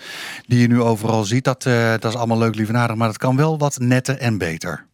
[0.47, 3.17] die je nu overal ziet, dat, eh, dat is allemaal leuk, lief en maar dat
[3.17, 4.89] kan wel wat netter en beter.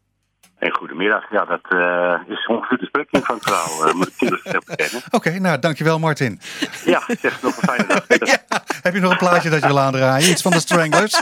[0.57, 1.31] Hey, goedemiddag.
[1.31, 5.01] Ja, dat eh, is ongeveer de spreking van trouw, uh, moet ik eerlijk bekennen.
[5.17, 6.39] Oké, nou dankjewel Martin.
[6.85, 8.07] Ja, zeg nog een fijne dag.
[8.83, 10.29] Heb je nog een plaatje dat je wil aandraaien?
[10.29, 11.21] Iets van de Stranglers?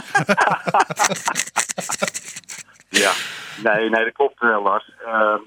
[2.88, 3.12] Ja,
[3.62, 4.90] nee, nee, dat klopt, eh, Lars.
[5.06, 5.38] Ehm,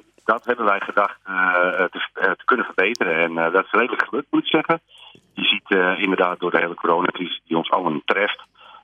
[0.80, 3.15] gedacht eh, te, eh, te kunnen verbeteren.
[3.15, 4.82] En eh, dat is redelijk gelukt, moet ik zeggen.
[5.34, 8.41] Je ziet eh, inderdaad door de hele coronacrisis die ons allen treft,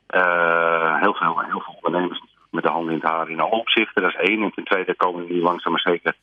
[0.07, 2.21] eh, heel, veel, heel veel ondernemers
[2.55, 4.01] met de handen in het haar in alle opzichten.
[4.01, 4.43] Dat is één.
[4.43, 6.13] En ten tweede komen nu langzaam maar zeker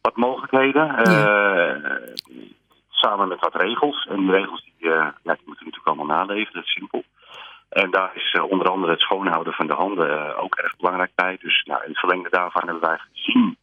[0.00, 0.96] wat mogelijkheden.
[0.96, 1.96] Eh,
[2.90, 4.06] samen met wat regels.
[4.10, 7.04] En die regels die, eh, ja, die moeten we natuurlijk allemaal naleven, dat is simpel.
[7.68, 11.38] En daar is eh, onder andere het schoonhouden van de handen ook erg belangrijk bij.
[11.40, 13.56] Dus nou, in het verlengde daarvan hebben wij gezien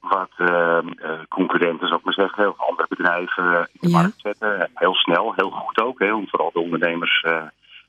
[0.00, 0.84] wat eh, eh,
[1.28, 3.98] concurrenten, zou ik maar zeggen, heel andere bedrijven in de Ja.
[4.00, 4.70] markt zetten.
[4.74, 7.24] Heel snel, heel goed ook, hè, om vooral de ondernemers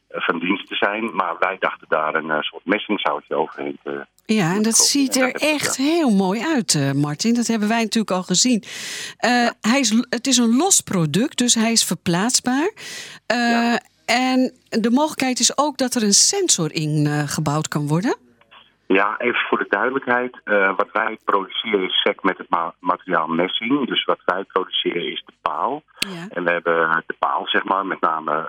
[0.10, 1.16] van dienst te zijn.
[1.16, 5.32] Maar wij dachten daar een eh, soort messingzoutje overheen te Ja, en dat ziet er
[5.36, 7.34] echt heel mooi uit, eh, Martin.
[7.34, 8.64] Dat hebben wij natuurlijk al gezien.
[9.18, 12.72] Eh, hij is, het is een los product, dus hij is verplaatsbaar.
[13.26, 13.80] Eh, Ja.
[14.06, 18.16] En de mogelijkheid is ook dat er een sensor in eh, gebouwd kan worden.
[18.88, 20.40] Ja, even voor de duidelijkheid.
[20.44, 23.88] Eh, wat wij produceren is sec met het ma- materiaal messing.
[23.88, 25.84] Dus wat wij produceren is de paal.
[26.00, 26.28] Ja.
[26.30, 28.46] En we hebben de paal, zeg maar, met name eh,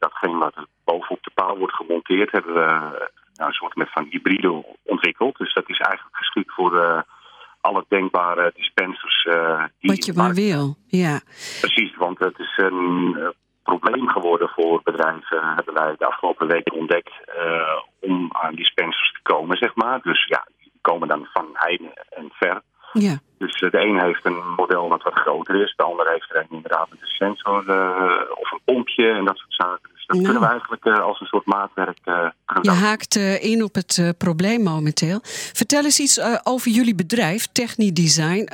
[0.00, 2.90] datgene wat bovenop de paal wordt gemonteerd, hebben we eh,
[3.34, 5.36] nou, een soort met van hybride ontwikkeld.
[5.36, 7.02] Dus dat is eigenlijk geschikt voor eh,
[7.60, 9.28] alle denkbare dispensers.
[9.78, 10.76] die Wat je maar wil.
[10.86, 11.20] Ja.
[11.60, 13.16] Precies, want het is een
[13.62, 17.12] probleem geworden voor bedrijven, hebben wij de afgelopen weken ontdekt,
[18.00, 20.00] om aan dispensers te komen, zeg maar.
[20.02, 22.62] Dus ja, die komen dan van heine en ver.
[22.92, 23.20] Ja.
[23.38, 26.56] Dus de een heeft een model wat wat groter is, de ander heeft er een
[26.56, 29.90] inderdaad met een sensor eh, of een pompje en dat soort zaken.
[29.94, 30.24] Dus dat Nou.
[30.24, 34.14] kunnen we eigenlijk eh, als een soort maatwerk we Je dat haakt in op het
[34.18, 35.20] probleem momenteel.
[35.52, 38.48] Vertel eens iets over jullie bedrijf, Techni Design.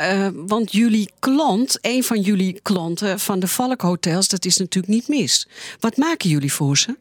[0.46, 5.08] Want jullie klant, een van jullie klanten van de Valk Hotels, dat is natuurlijk niet
[5.08, 5.48] mis.
[5.80, 6.96] Wat maken jullie voor ze?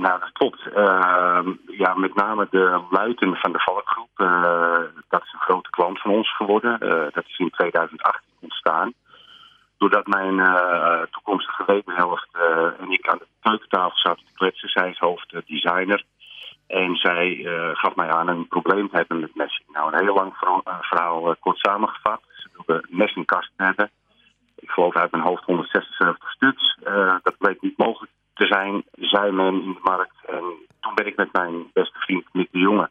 [0.00, 0.60] Nou, dat klopt.
[0.74, 4.08] Ehm, ja, met name de luiten van de Valkgroep.
[4.14, 6.80] eh, dat is een grote klant van ons geworden.
[6.80, 8.92] Eh, dat is in 2018 ontstaan.
[9.78, 12.28] Doordat mijn eh, toekomstige wederhelft
[12.78, 14.68] en ik aan de keukentafel zaten te kletsen.
[14.68, 16.04] Zij is hoofddesigner.
[16.66, 19.68] En zij gaf mij aan een probleem te hebben met messing.
[19.72, 20.32] Nou, een heel lang
[20.80, 22.20] verhaal, kort samengevat.
[22.28, 23.90] Ze wilde messingkasten hebben.
[24.56, 26.78] Ik geloof uit mijn hoofd 176 stuks.
[27.22, 30.16] Dat bleek niet mogelijk te zijn, zei men in de markt.
[30.26, 30.44] En
[30.80, 32.90] toen ben ik met mijn beste vriend Mick de Jonge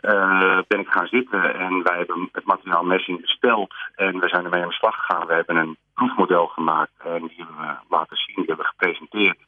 [0.00, 4.44] eh, ben ik gaan zitten en wij hebben het materiaal messing besteld en we zijn
[4.44, 5.26] ermee aan de slag gegaan.
[5.26, 9.38] We hebben een proefmodel gemaakt en die hebben we laten zien, die hebben we gepresenteerd.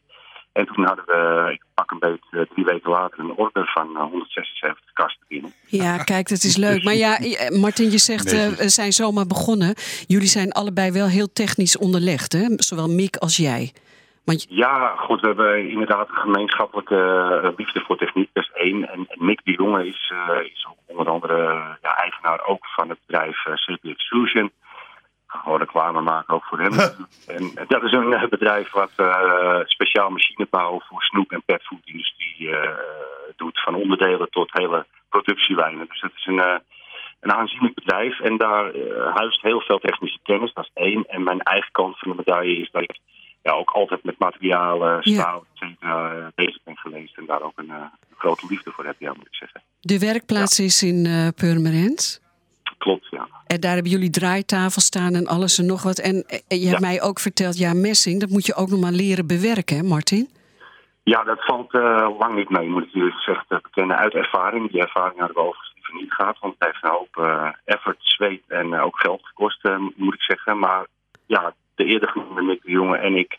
[0.53, 3.96] En toen hadden we, ik pak een beetje eh, drie weken later, een order van
[3.96, 5.53] eh, 176 kasten binnen.
[5.66, 6.85] Ja, kijk, dat is leuk.
[6.85, 9.75] Maar ja, eh, Martin, je zegt eh, we zijn zomaar begonnen.
[10.07, 12.46] Jullie zijn allebei wel heel technisch onderlegd, hè?
[12.57, 13.72] Zowel Mick als jij.
[14.25, 16.97] Want Ja, goed, we hebben inderdaad een gemeenschappelijke
[17.43, 18.89] eh, liefde voor techniek, dat is één.
[18.89, 22.89] En, Mick de Jonge is, eh, is ook onder andere eh, ja, eigenaar ook van
[22.89, 24.51] het bedrijf CP Extrusion.
[25.27, 26.73] Gewoon reclame maken ook voor hem.
[27.37, 32.51] en dat is een bedrijf wat eh, speciaal machinebouw voor snoep- en petfoodindustrie
[33.37, 33.61] doet.
[33.61, 35.87] Van onderdelen tot hele productiewijnen.
[35.89, 36.61] Dus dat is een,
[37.21, 38.21] een aanzienlijk bedrijf.
[38.21, 38.73] En daar
[39.15, 41.05] huist heel veel technische kennis, dat is één.
[41.07, 42.99] En mijn eigen kant van de medaille is dat ik
[43.42, 45.20] ja, ook altijd met materialen, Ja.
[45.20, 47.18] staal, et cetera, eh, bezig ben geweest.
[47.18, 47.85] En daar ook een, eh,
[48.16, 49.62] grote liefde voor heb, ja, moet ik zeggen.
[49.81, 52.20] de werkplaats is in eh Purmerend.
[52.78, 53.28] Klopt, ja.
[53.46, 55.98] En daar hebben jullie draaitafel staan en alles en nog wat.
[55.98, 56.14] En
[56.48, 56.88] je hebt Ja.
[56.88, 60.28] mij ook verteld, ja, messing, dat moet je ook nog maar leren bewerken, hè, Martin?
[61.02, 61.72] Ja, dat valt
[62.18, 63.96] lang niet mee, moet ik eerlijk gezegd bekennen.
[63.96, 64.70] Uit ervaring.
[64.70, 66.38] Die ervaring hadden we overigens niet gehad.
[66.40, 67.14] Want het heeft een hoop
[67.64, 70.59] effort, zweet en ook geld gekost, moet ik zeggen.
[70.59, 70.87] Maar
[71.26, 73.39] ja, de eerder genoemde Mick de Jonge en ik...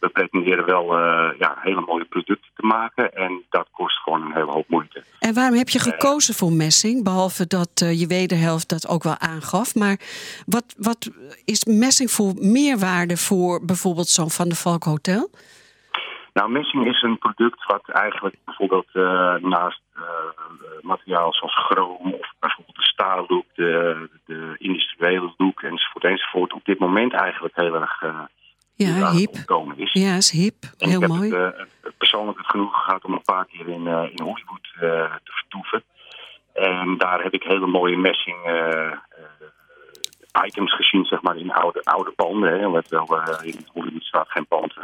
[0.00, 3.14] we pretenderen wel eh, ja, hele mooie producten te maken.
[3.14, 5.02] En dat kost gewoon een hele hoop moeite.
[5.20, 7.04] En waarom heb je gekozen voor messing?
[7.04, 9.74] Behalve dat eh, je wederhelft dat ook wel aangaf.
[9.74, 9.98] Maar
[10.46, 11.10] wat, wat
[11.44, 15.30] is messing voor meerwaarde voor bijvoorbeeld zo'n Van der Valk Hotel?
[16.34, 20.02] Nou, messing is een product wat eigenlijk bijvoorbeeld eh, naast eh,
[20.82, 22.32] materiaal zoals chroom of
[22.96, 28.20] bijvoorbeeld de de, industriële look enzovoort enzovoort op dit moment eigenlijk heel erg eh,
[28.74, 29.34] Ja, hip.
[29.76, 29.92] is.
[29.92, 30.54] Ja, is hip.
[30.78, 31.20] En Heel ik heb.
[31.20, 34.62] Het, eh, persoonlijk het genoegen gehad om een paar keer in, eh, in Hollywood
[35.24, 35.82] te vertoeven.
[36.52, 38.36] En daar heb ik hele mooie messing
[40.46, 42.60] items gezien, zeg maar, in oude, oude panden.
[42.60, 42.70] Hè.
[42.70, 44.74] Let wel, in Hollywood staat geen pand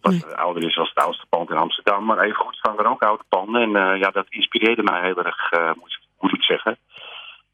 [0.00, 0.36] wat Nee.
[0.36, 2.04] ouder is als het oudste pand in Amsterdam.
[2.04, 3.62] Maar even goed staan er ook oude panden.
[3.62, 6.78] En ja, dat inspireerde mij heel erg, moet, moet ik zeggen.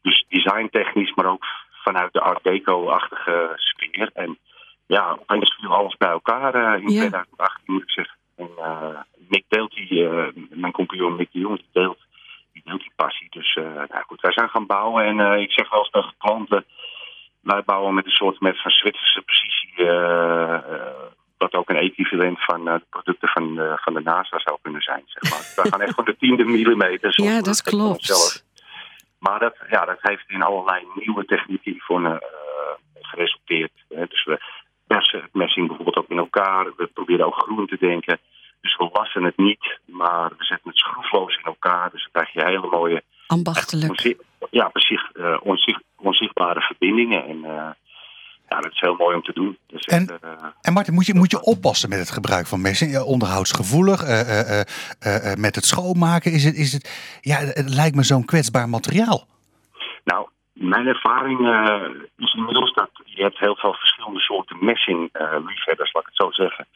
[0.03, 1.45] Dus designtechnisch, maar ook
[1.83, 4.09] vanuit de Art Deco-achtige sfeer.
[4.13, 4.37] En
[4.85, 6.99] ja, opeens viel alles bij elkaar eh, in Ja.
[6.99, 8.15] 2018, moet ik zeggen.
[8.35, 11.97] En eh Mick deelt die, eh, mijn compagnon Mick de Jong, die deelt,
[12.53, 13.27] die deelt die passie.
[13.29, 15.05] Dus eh, nou goed, wij zijn gaan bouwen.
[15.05, 16.65] En eh, ik zeg wel eens tegen klanten,
[17.41, 20.87] wij bouwen met een soort met van Zwitserse precisie, eh, eh,
[21.37, 24.81] wat ook een equivalent van eh, de producten van, eh, van de NASA zou kunnen
[24.81, 25.03] zijn.
[25.05, 25.51] Zeg maar.
[25.55, 27.13] Wij gaan echt van de tiende millimeter.
[27.23, 28.45] Ja, dat klopt.
[29.25, 32.17] Maar dat, ja, dat heeft in allerlei nieuwe technieken hiervoor eh,
[33.01, 33.71] geresulteerd.
[33.89, 34.05] hè.
[34.05, 34.37] Dus we
[34.87, 36.65] persen het messing bijvoorbeeld ook in elkaar.
[36.77, 38.19] We proberen ook groen te denken.
[38.61, 41.91] Dus we wassen het niet, maar we zetten het schroefloos in elkaar.
[41.91, 44.15] Dus dan krijg je hele mooie Ambachtelijk.
[44.49, 45.09] Ja, precies.
[45.13, 47.25] eh, onzicht, onzichtbare verbindingen.
[47.25, 47.69] En eh,
[48.53, 49.57] ja, dat is heel mooi om te doen.
[49.67, 50.29] Dus En- echt, eh,
[50.61, 52.93] En Martin, moet je, moet je oppassen met het gebruik van messing?
[52.95, 54.65] Eh, onderhoudsgevoelig, eh, eh,
[55.37, 56.31] met het schoonmaken.
[56.31, 59.27] Is het, is het, ja, het lijkt me zo'n kwetsbaar materiaal.
[60.03, 61.39] nou, mijn ervaring
[62.17, 65.09] is inmiddels dat je hebt heel veel verschillende soorten messing
[65.47, 66.67] liefhebbers, laat ik het zo zeggen.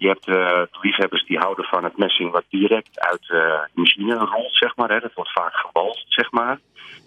[0.00, 4.14] Je hebt de liefhebbers die houden van het messing wat direct uit eh, de machine
[4.14, 4.90] rolt, zeg maar.
[4.90, 5.00] Hè.
[5.00, 6.60] Dat wordt vaak gewalst, zeg maar.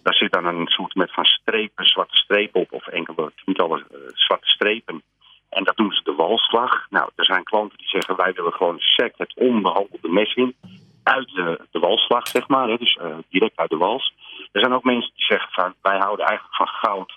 [0.04, 3.98] Daar zit dan een soort met van strepen, zwarte strepen op, of enkele tientallen eh,
[4.14, 5.02] zwarte strepen.
[5.50, 6.86] En dat noemen ze de walslag.
[6.90, 10.56] Nou, er zijn klanten die zeggen wij willen gewoon sec het onbehandelde messing
[11.04, 12.68] uit de, de walslag, zeg maar.
[12.68, 14.14] Hè, dus direct uit de wals.
[14.52, 17.14] Er zijn ook mensen die zeggen van wij houden eigenlijk van goud.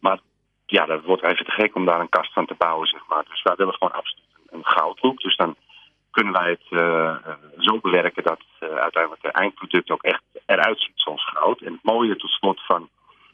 [0.00, 0.18] Maar
[0.66, 3.24] ja, dat wordt even te gek om daar een kast van te bouwen, zeg maar.
[3.28, 4.25] Dus wij willen gewoon absoluut
[4.64, 5.22] een.
[5.22, 5.56] Dus dan
[6.16, 10.80] kunnen wij het eh, eh, zo bewerken dat eh, uiteindelijk het eindproduct ook echt eruit
[10.80, 11.60] ziet zoals goud.
[11.60, 12.88] En het mooie tot slot van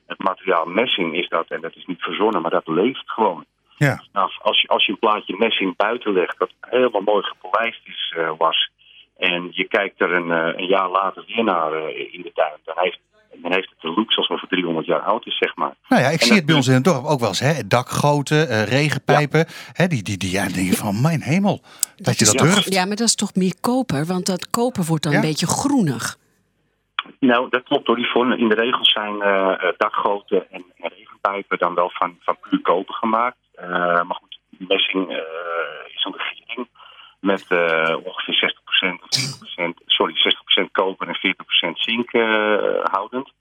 [0.07, 3.45] het materiaal messing is dat, en dat is niet verzonnen, maar dat leeft gewoon.
[3.77, 4.03] Ja.
[4.13, 8.15] Nou, als je, als je een plaatje messing buiten legt, dat helemaal mooi gepolijst is,
[8.39, 8.71] was,
[9.17, 13.01] en je kijkt er een, een jaar later weer naar in de tuin, dan heeft,
[13.37, 15.75] dan heeft het de look alsof het 300 jaar oud is, zeg maar.
[15.89, 17.41] Nou ja, ik En zie dat het bij ons in het dorp ook wel eens.
[17.41, 17.67] Hè?
[17.67, 19.47] Dakgoten, eh, regenpijpen.
[19.73, 19.87] Hè?
[19.87, 21.61] Die, die, die, ja, dan denk je van, mijn hemel.
[21.97, 22.75] Dat, je dat durft.
[22.75, 24.07] Ja, maar dat is toch meer koper?
[24.07, 25.19] Want dat koper wordt dan Ja.
[25.19, 26.17] een beetje groenig.
[27.21, 28.01] Nou, dat klopt hoor.
[28.01, 28.37] Yvonne.
[28.37, 32.61] In de regels zijn eh, eh, dakgoten en, en regenpijpen dan wel van, van puur
[32.61, 33.37] koper gemaakt.
[33.55, 35.17] Eh, maar goed, messing eh,
[35.95, 36.69] is een legering
[37.21, 38.55] met eh, ongeveer
[38.89, 39.09] 60% of
[39.61, 40.15] 40%, sorry,
[40.65, 41.35] 60% koper en
[41.69, 43.33] 40% zink eh, houdend.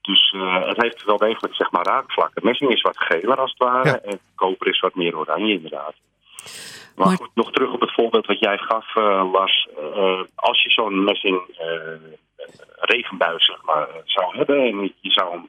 [0.00, 2.44] Dus eh, het heeft wel degelijk zeg maar raakvlakken.
[2.46, 3.98] Messing is wat geler als het ware Ja.
[4.00, 5.94] en koper is wat meer oranje inderdaad.
[6.96, 9.68] Maar, Maar- goed, nog terug op het voorbeeld wat jij gaf, eh, Lars.
[9.78, 12.46] Eh, als je zo'n messing eh,
[12.80, 15.48] regenbuis zeg maar, zou hebben en je zou hem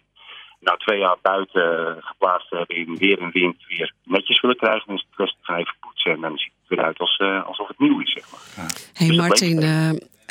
[0.59, 4.95] na twee jaar buiten geplaatst hebben in weer en wind weer netjes willen krijgen, dan
[4.95, 7.99] is het kwestie van even poetsen en dan ziet het eruit als, alsof het nieuw
[7.99, 8.11] is.
[8.11, 8.65] Zeg maar.
[8.93, 9.59] hey Dus dat Martin,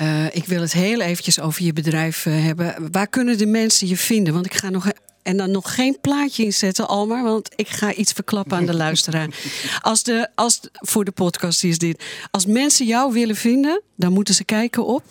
[0.02, 2.92] eh, ik wil het heel eventjes over je bedrijf eh, hebben.
[2.92, 4.34] Waar kunnen de mensen je vinden?
[4.34, 4.92] Want ik ga nog...
[5.22, 9.28] En dan nog geen plaatje inzetten, Almar, want ik ga iets verklappen aan de luisteraar.
[9.90, 12.26] Als de, als, voor de podcast is dit.
[12.30, 15.02] Als mensen jou willen vinden, dan moeten ze kijken op.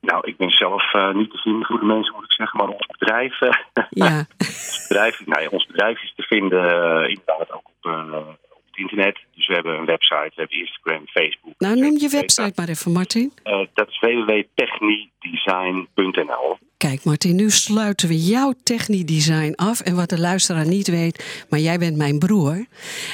[0.00, 2.68] Nou, ik ben zelf eh, niet te vinden voor de mensen, moet ik zeggen, maar
[2.68, 3.38] ons bedrijf,
[3.90, 7.92] Ja, ons bedrijf, nou ja, ons bedrijf is te vinden eh, inderdaad ook op,
[8.50, 9.18] op het internet.
[9.42, 11.54] Dus we hebben een website, we hebben Instagram, Facebook.
[11.58, 13.32] nou noem je website maar even, Martin.
[13.42, 16.58] Eh, dat is www.technidesign.nl.
[16.76, 19.80] Kijk, Martin, nu sluiten we jouw techniedesign af.
[19.80, 22.66] En wat de luisteraar niet weet, maar jij bent mijn broer.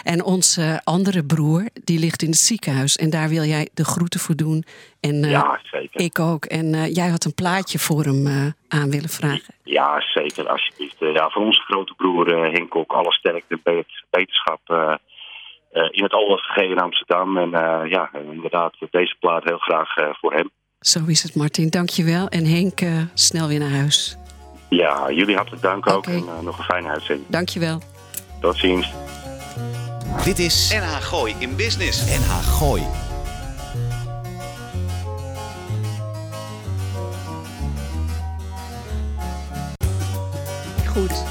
[0.03, 2.97] En onze andere broer, die ligt in het ziekenhuis.
[2.97, 4.65] En daar wil jij de groeten voor doen.
[5.01, 6.01] En eh, Ja, zeker.
[6.01, 6.45] ik ook.
[6.45, 8.27] En eh, jij had een plaatje voor hem
[8.69, 9.55] aan willen vragen.
[9.65, 10.97] Ja, zeker, alsjeblieft.
[10.99, 14.61] Ja, voor onze grote broer Henk ook alle sterkte bij het wetenschap
[15.91, 17.39] in het OLFG in Amsterdam.
[17.39, 20.51] En eh, ja, eh, inderdaad, deze plaat heel graag eh, voor hem.
[20.81, 21.69] Zo is het, Martin.
[21.69, 22.29] Dankjewel.
[22.29, 24.17] En Henk, eh, snel weer naar huis.
[24.69, 27.29] Ja, jullie hartelijk dank ook en eh, nog een fijne uitzending.
[27.29, 27.81] Dankjewel.
[28.41, 28.93] Tot ziens.
[30.25, 32.19] Dit is NH Gooi in Business.
[32.19, 32.83] NH Gooi.
[40.87, 41.28] Goed.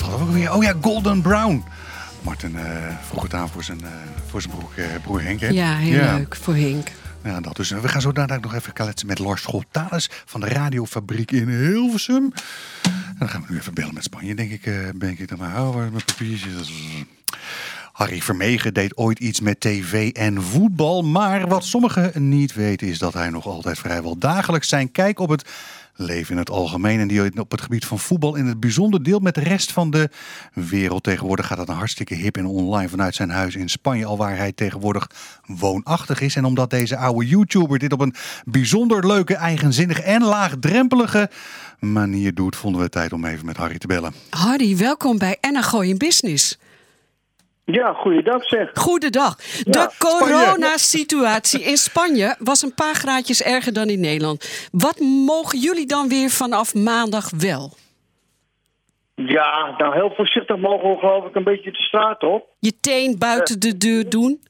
[0.00, 0.52] Wat hadden we ook weer?
[0.52, 1.64] Oh ja, Golden Brown.
[2.22, 2.64] Martin eh,
[3.08, 3.90] vroeg het aan voor zijn, eh,
[4.26, 5.40] voor zijn broer, eh, broer Henk.
[5.40, 5.48] Hè?
[5.48, 6.88] Ja, heel leuk voor Henk.
[7.24, 7.70] Ja, dat dus.
[7.70, 12.32] We gaan zo dadelijk nog even kletsen met Lars Scholtalis van de radiofabriek in Hilversum.
[12.82, 14.62] En dan gaan we nu even bellen met Spanje, denk ik.
[15.00, 16.52] denk ik dan maar, waar is mijn papiertje?
[16.54, 17.04] Dat is-
[17.92, 21.02] Harry Vermegen deed ooit iets met tv en voetbal.
[21.02, 25.28] Maar wat sommigen niet weten is dat hij nog altijd vrijwel dagelijks zijn kijk op
[25.28, 25.48] het
[25.94, 27.00] leven in het algemeen.
[27.00, 29.90] En die op het gebied van voetbal in het bijzonder deelt met de rest van
[29.90, 30.10] de
[30.52, 31.02] wereld.
[31.02, 34.04] Tegenwoordig gaat het een hartstikke hip en online vanuit zijn huis in Spanje.
[34.04, 35.10] Al waar hij tegenwoordig
[35.46, 36.36] woonachtig is.
[36.36, 41.30] En omdat deze oude YouTuber dit op een bijzonder leuke, eigenzinnige en laagdrempelige
[41.78, 44.12] manier doet, vonden we het tijd om even met Harry te bellen.
[44.30, 46.58] Harry, welkom bij Enna Gooi in Business.
[47.64, 48.70] Ja, goeiedag zeg.
[48.74, 49.36] Goedendag.
[49.36, 54.68] De Ja, coronasituatie in Spanje was een paar graadjes erger dan in Nederland.
[54.72, 57.72] Wat mogen jullie dan weer vanaf maandag wel?
[59.14, 62.46] Ja, nou heel voorzichtig mogen we geloof ik een beetje de straat op.
[62.58, 64.42] Je teen buiten de deur doen?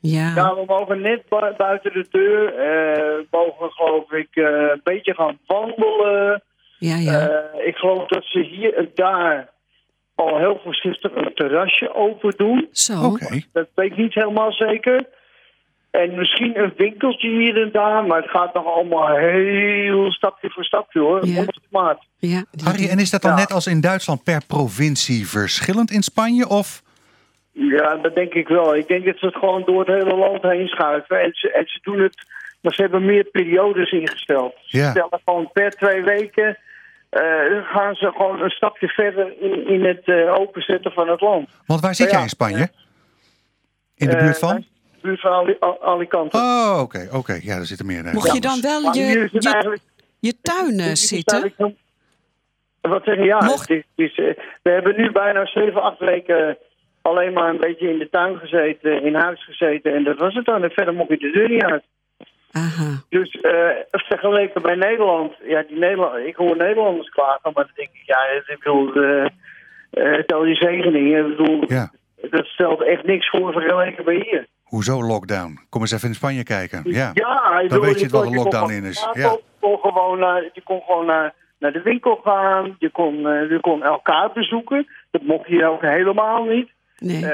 [0.00, 0.32] Ja.
[0.34, 2.54] Ja, we mogen net bu- buiten de deur.
[2.54, 6.42] eh mogen geloof ik eh, een beetje gaan wandelen.
[6.78, 7.28] Ja, ja.
[7.28, 9.48] Eh, ik geloof dat ze hier en daar
[10.18, 12.68] al heel voorzichtig een terrasje open doen.
[12.72, 13.02] Zo.
[13.04, 13.40] Oké.
[13.52, 15.06] Dat weet ik niet helemaal zeker.
[15.90, 20.64] En misschien een winkeltje hier en daar, maar het gaat nog allemaal heel stapje voor
[20.64, 21.26] stapje hoor.
[21.26, 21.44] Ja.
[22.18, 22.44] Ja.
[22.64, 23.36] Harry, en is dat dan Ja.
[23.36, 26.48] net als in Duitsland per provincie verschillend in Spanje?
[26.48, 26.82] Of
[27.52, 28.76] Ja, dat denk ik wel.
[28.76, 31.20] Ik denk dat ze het gewoon door het hele land heen schuiven.
[31.20, 32.16] En ze, en ze doen het,
[32.60, 34.54] maar ze hebben meer periodes ingesteld.
[34.64, 34.90] Ze Ja.
[34.90, 36.58] stellen gewoon per twee weken,
[37.10, 41.48] eh, gaan ze gewoon een stapje verder in, in het eh, openzetten van het land.
[41.66, 42.68] Want waar zit Ja, jij in Spanje?
[43.96, 44.56] In de Eh, buurt van?
[44.56, 46.36] de buurt van Ali- Al- Alicante.
[46.36, 47.38] Oh, oké, oké.
[47.42, 48.04] Ja, er zitten meer.
[48.12, 49.28] Mocht je dan wel je,
[50.20, 51.54] je, tuin zitten?
[52.80, 53.22] Wat zeg je?
[53.24, 56.58] Ja, Mocht- het is, het is, we hebben nu bijna 7, 8 weken
[57.02, 59.94] alleen maar een beetje in de tuin gezeten, in huis gezeten.
[59.94, 60.62] En dat was het dan.
[60.62, 61.84] En verder mocht je de deur niet uit.
[62.52, 63.02] Aha.
[63.08, 67.88] Dus eh, vergeleken bij Nederland, ja, die Nederland, ik hoor Nederlanders klagen, maar dan denk
[67.92, 69.26] ik, ja, ik bedoel, eh
[69.90, 71.90] eh, tel je zegeningen, ik bedoel, Ja.
[72.30, 74.46] dat stelt echt niks voor vergeleken bij hier.
[74.64, 75.58] Hoezo lockdown?
[75.68, 76.80] Kom eens even in Spanje kijken.
[76.84, 77.10] Ja.
[77.14, 79.08] Ja, Dan bedoel, weet je het wel kon- een lockdown in is.
[79.12, 79.22] Ja.
[79.30, 83.50] Je kon gewoon naar, je kon gewoon naar, naar de winkel gaan, je kon, eh,
[83.50, 84.86] je kon elkaar bezoeken.
[85.10, 86.70] Dat mocht hier ook helemaal niet.
[86.98, 87.16] Nee.
[87.24, 87.30] Eh,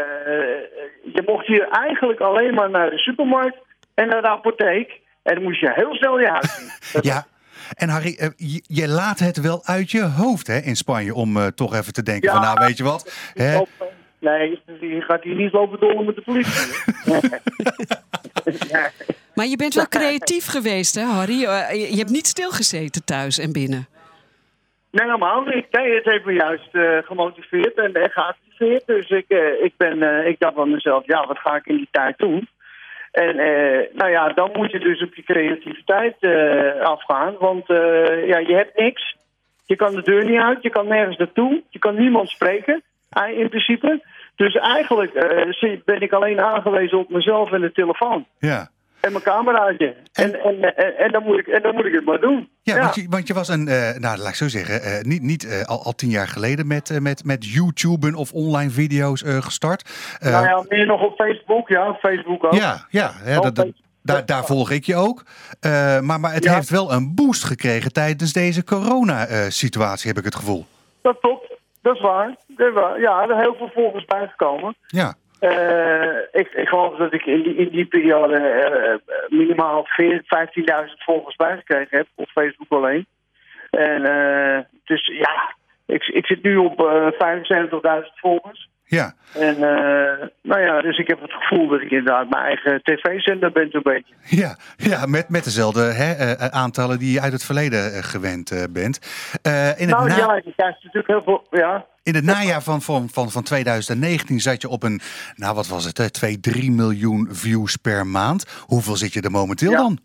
[1.14, 3.56] je mocht hier eigenlijk alleen maar naar de supermarkt
[3.94, 5.00] en naar de apotheek.
[5.24, 7.02] En dan moest je heel snel je huis zien.
[7.10, 7.26] Ja.
[7.74, 11.36] En Harry, eh, je, je laat het wel uit je hoofd hè, in Spanje om
[11.36, 12.34] eh, toch even te denken Ja.
[12.34, 13.30] van nou weet je wat.
[13.34, 13.60] Hè?
[14.18, 16.74] Nee, je gaat hier niet lopen dollen met de politie.
[17.04, 17.20] Ja.
[19.34, 21.44] Maar je bent wel creatief geweest, hè, Harry?
[21.44, 23.86] Eh, Je hebt niet stilgezeten thuis en binnen.
[24.90, 25.66] Nee, helemaal niet.
[25.70, 28.86] Nee, het heeft me juist eh, gemotiveerd en, en geactiveerd.
[28.86, 31.76] Dus ik, eh, ik, ben, eh, ik dacht van mezelf, ja, wat ga ik in
[31.76, 32.48] die tijd doen?
[33.14, 37.34] En eh, nou ja, dan moet je dus op je creativiteit eh, afgaan.
[37.38, 39.16] Want eh, ja, je hebt niks.
[39.66, 41.62] Je kan de deur niet uit, je kan nergens naartoe.
[41.68, 42.82] Je kan niemand spreken,
[43.36, 44.02] in principe.
[44.36, 45.12] Dus eigenlijk
[45.84, 48.26] ben ik alleen aangewezen op mezelf en de telefoon.
[48.38, 48.68] Ja.
[49.04, 49.94] En mijn cameraatje.
[50.12, 52.48] En, en, en, en, dan moet ik, en dan moet ik het maar doen.
[52.62, 55.22] Ja, Want, je, want je was een, eh, nou laat ik zo zeggen, eh, niet,
[55.22, 59.90] niet eh, al, al tien jaar geleden met, met, met YouTuben of online video's gestart.
[60.20, 62.54] Nou ja, meer nog op Facebook, ja, Facebook ook.
[62.54, 65.22] ja, ja hè, dat, dat- daar, daar volg ik je ook.
[66.00, 66.54] Maar, maar het Ja.
[66.54, 70.66] heeft wel een boost gekregen tijdens deze corona-situatie, heb ik het gevoel.
[71.02, 72.36] Dat klopt, dat is waar.
[72.46, 73.00] Dat is waar.
[73.00, 74.76] Ja, er zijn heel veel volgers bijgekomen.
[74.86, 80.22] Ja, Eh, ik, ik geloof dat ik in die, in die periode eh, minimaal 14
[80.86, 83.06] 15.000 volgers bijgekregen heb op Facebook alleen.
[83.70, 85.54] En eh, dus ja,
[85.86, 88.68] ik, ik zit nu op eh 75.000 volgers.
[88.84, 89.14] Ja.
[89.34, 93.52] En eh, nou ja, dus ik heb het gevoel dat ik inderdaad mijn eigen tv-zender
[93.52, 94.14] ben zo'n beetje.
[94.24, 98.50] Ja, ja met, met dezelfde hè, eh, aantallen die je uit het verleden eh, gewend
[98.50, 98.98] eh, bent.
[99.42, 101.86] Eh, in, het Nou na- ja, je krijgt natuurlijk heel veel, ja.
[102.02, 105.00] in het najaar van, van, van, van 2019 zat je op een,
[105.34, 108.64] nou wat was het, hè, 2, 3 miljoen views per maand.
[108.66, 109.76] Hoeveel zit je er momenteel Ja.
[109.76, 109.98] dan?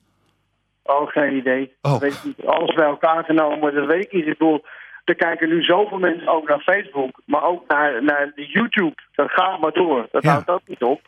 [0.84, 1.74] Oh, geen idee.
[1.82, 2.00] Oh.
[2.00, 2.46] Weet ik niet.
[2.46, 4.26] Alles bij elkaar genomen, dat weet ik niet.
[4.28, 4.66] Ik bedoel,
[5.04, 8.96] er kijken nu zoveel mensen ook naar Facebook, maar ook naar, naar YouTube.
[9.16, 10.08] Dat gaat maar door.
[10.12, 10.32] Dat Ja.
[10.32, 11.02] houdt ook niet op.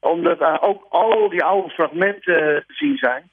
[0.00, 3.30] Omdat er ook al die oude fragmenten eh, te zien zijn.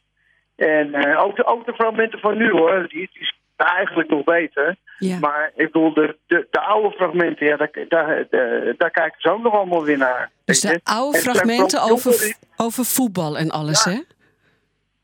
[0.56, 4.24] En eh, ook, de, ook de fragmenten van nu hoor, die, die zijn eigenlijk nog
[4.24, 4.76] beter.
[4.98, 5.20] Ja.
[5.20, 9.30] Maar ik bedoel, de, de, de oude fragmenten, ja, daar, daar, de- daar kijken ze
[9.32, 10.32] ook nog allemaal weer naar.
[10.46, 13.92] Dus de oude fragmenten over, over voetbal en alles, Ja.
[13.92, 14.00] hè?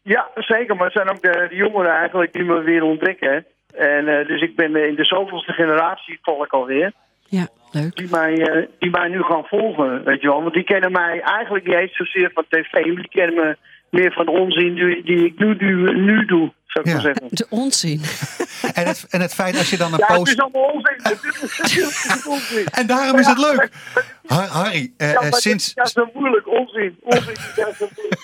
[0.01, 0.75] Ja, zeker.
[0.75, 3.45] Maar het zijn ook de, de jongeren eigenlijk die me weer ontdekken.
[3.73, 6.91] En eh, dus ik ben in de zoveelste generatie volk alweer.
[7.27, 7.95] Ja, leuk.
[7.95, 10.41] Die mij, eh, die mij nu gaan volgen, weet je wel.
[10.41, 12.71] Want die kennen mij eigenlijk niet eens zozeer van tv.
[12.71, 13.57] Maar die kennen me
[13.89, 16.93] meer van de onzin die, die ik nu, nu, nu doe, zou ik Ja.
[16.93, 17.27] maar zeggen.
[17.29, 18.01] De onzin.
[18.73, 20.31] En het, en het feit als je dan een Ja, het post...
[20.31, 20.99] is allemaal onzin.
[21.03, 22.65] Het onzin.
[22.71, 23.69] En daarom is het leuk.
[24.25, 26.47] Ha- Harry, eh, Ja, eh, maar sinds, dat is zo moeilijk.
[26.47, 26.97] Onzin.
[27.03, 28.21] Onzin is juist zo moeilijk.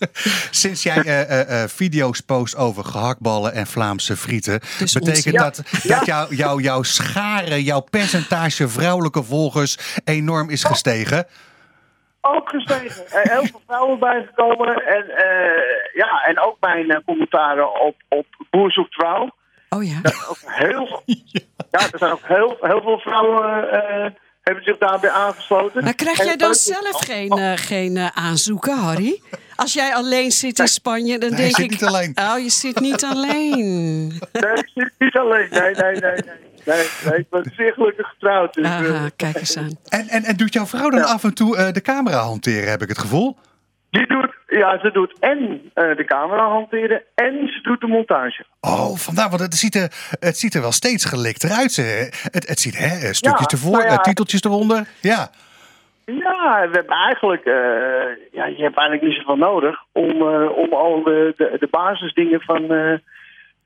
[0.50, 5.32] sinds jij eh, eh, eh, video's post over gehaktballen en Vlaamse frieten, Dus betekent onzin.
[5.32, 5.96] dat Ja.
[5.98, 11.26] dat jouw jou, jouw scharen, jouw percentage vrouwelijke volgers enorm is gestegen?
[12.26, 13.10] Ook gestegen.
[13.10, 14.86] Er heel veel vrouwen bijgekomen.
[14.86, 19.30] En, eh, ja, en ook mijn eh, commentaren op, op Boer zoekt vrouw.
[19.68, 20.00] Oh ja.
[20.02, 21.02] Dat ook heel
[21.70, 24.10] ja, er zijn ook heel, heel veel vrouwen eh,
[24.42, 25.84] hebben zich daarbij aangesloten.
[25.84, 29.20] Maar krijg jij dan zelf geen, eh, geen eh, aanzoeken, Harry?
[29.56, 31.70] Als jij alleen zit in Spanje, dan Nee, denk je ik...
[31.70, 32.12] zit niet alleen.
[32.14, 34.06] Oh, je zit niet alleen.
[34.32, 35.48] Nee, ik zit niet alleen.
[35.50, 36.00] Nee, nee, nee.
[36.00, 36.54] nee.
[36.66, 38.54] Nee, nee, ik ben zeer gelukkig getrouwd.
[38.54, 39.78] Dus, Aha, kijk eens aan.
[39.88, 42.82] En, en, en doet jouw vrouw dan af en toe eh, de camera hanteren, heb
[42.82, 43.36] ik het gevoel?
[43.90, 48.44] die doet, ja, ze doet en eh, de camera hanteren en ze doet de montage.
[48.60, 51.76] Oh, vandaar, want het ziet er, het ziet er wel steeds gelikter uit.
[51.76, 53.98] Het, het ziet hè, stukjes Ja, ervoor, nou ja.
[53.98, 54.88] titeltjes eronder.
[55.00, 55.30] Ja.
[56.06, 60.72] Ja, we hebben eigenlijk, eh, ja, je hebt eigenlijk niet zoveel nodig om, eh, om
[60.72, 62.98] al de, de, de basisdingen van eh,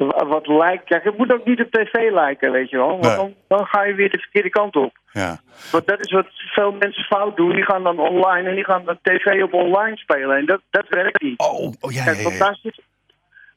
[0.08, 0.84] wat lijkt.
[0.84, 2.88] Kijk, het moet ook niet op tv lijken, weet je wel.
[2.88, 3.16] Want Nee.
[3.16, 4.98] dan, dan ga je weer de verkeerde kant op.
[5.12, 5.40] ja.
[5.72, 7.54] Want dat is wat veel mensen fout doen.
[7.54, 10.36] Die gaan dan online en die gaan de tv op online spelen.
[10.36, 11.38] En dat, dat werkt niet.
[11.38, 12.44] Oh, oh ja, ja, want ja.
[12.44, 12.80] daar, zit,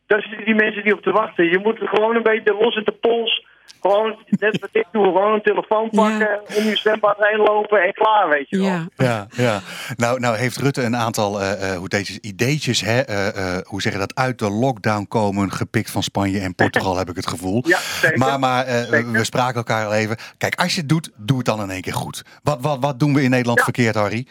[0.08, 1.50] daar zitten die mensen die op te wachten.
[1.50, 3.46] Je moet gewoon een beetje los in de pols.
[3.82, 7.93] Gewoon, net wat ik doe, gewoon een telefoon pakken, om je zwembad heen lopen en
[7.93, 8.66] klaar, weet je wel.
[8.66, 8.88] Ja.
[8.95, 9.59] Ja, ja.
[9.95, 13.82] Nou, nou heeft Rutte een aantal eh, eh, hoe deze ideetjes, hè, eh, eh, hoe
[13.82, 17.28] zeg je dat, uit de lockdown komen, gepikt van Spanje en Portugal, heb ik het
[17.28, 17.64] gevoel.
[17.68, 18.18] Ja, zeker.
[18.18, 19.11] Maar, maar eh, Zeker.
[19.11, 20.18] we spraken elkaar al even.
[20.38, 22.24] Kijk, als je het doet, doe het dan in één keer goed.
[22.43, 23.64] Wat, wat, wat doen we in Nederland Ja.
[23.64, 24.28] verkeerd, Harry?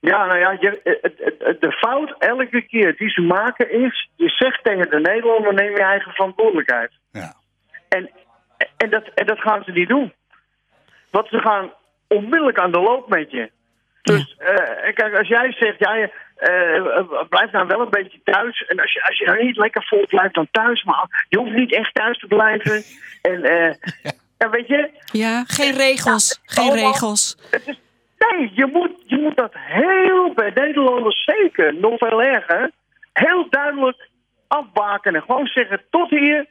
[0.00, 0.52] Ja, nou ja,
[1.60, 4.10] de fout elke keer die ze maken is...
[4.16, 6.92] je zegt tegen de Nederlander, neem je eigen verantwoordelijkheid.
[7.12, 7.34] Ja.
[7.88, 8.10] En,
[8.76, 10.12] en, dat, en dat gaan ze niet doen.
[11.10, 11.72] Want ze gaan
[12.08, 13.50] onmiddellijk aan de loop met je.
[14.02, 18.64] Dus eh, kijk, als jij zegt, ja, je, eh, blijf nou wel een beetje thuis.
[18.66, 20.84] En als je, als je nou niet lekker vol blijft, dan thuis.
[20.84, 22.82] Maar je hoeft niet echt thuis te blijven.
[23.22, 23.74] En eh,
[24.38, 26.40] ja, weet je, Ja, geen regels.
[26.44, 27.36] Geen allemaal- regels.
[27.50, 27.78] is,
[28.18, 32.70] nee, je moet, je moet dat heel bij Nederlanders zeker, nog veel erger,
[33.12, 34.08] heel duidelijk
[34.48, 36.46] afbaken en gewoon zeggen tot hier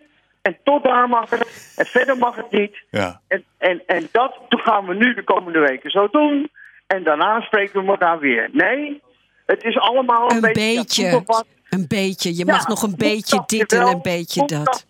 [0.46, 2.84] en tot daar mag het en verder mag het niet.
[2.90, 3.22] Ja.
[3.28, 6.50] En, en, en dat gaan we nu de komende weken zo doen
[6.88, 8.50] en daarna spreken we elkaar weer.
[8.52, 9.02] Nee,
[9.46, 11.24] het is allemaal een, Een beetje...
[11.70, 12.30] Een beetje.
[12.36, 14.88] Je Ja, mag nog een beetje dit en een beetje dat.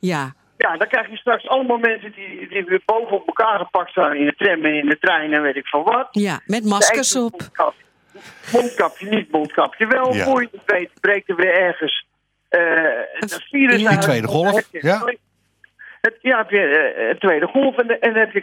[0.00, 0.34] Ja.
[0.56, 4.14] Ja, dan krijg je straks allemaal mensen die, die weer boven op elkaar gepakt staan
[4.16, 6.08] in de tram en in de trein en weet ik van wat.
[6.10, 7.40] Ja, met maskers op.
[8.52, 10.14] Mondkapje, niet, mondkapje wel.
[10.14, 10.24] Ja.
[10.24, 12.06] Voor je het weet breekt er weer ergens
[13.12, 15.04] het virus Die tweede golf, ja.
[16.00, 18.42] Het, ja, heb je eh, een tweede golf en, heb je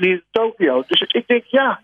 [0.00, 0.84] hier in Tokio.
[0.86, 1.80] Dus ik denk, ja,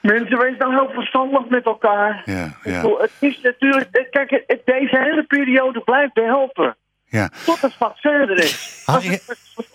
[0.00, 2.22] mensen, wees dan heel verstandig met elkaar.
[2.24, 2.80] Ja, ja.
[2.80, 6.76] bedoel, Het is natuurlijk, eh, kijk, het- deze hele periode blijft behelpen.
[7.08, 7.30] Ja.
[7.44, 8.82] Tot het vaccin er is.
[8.84, 9.20] Harry,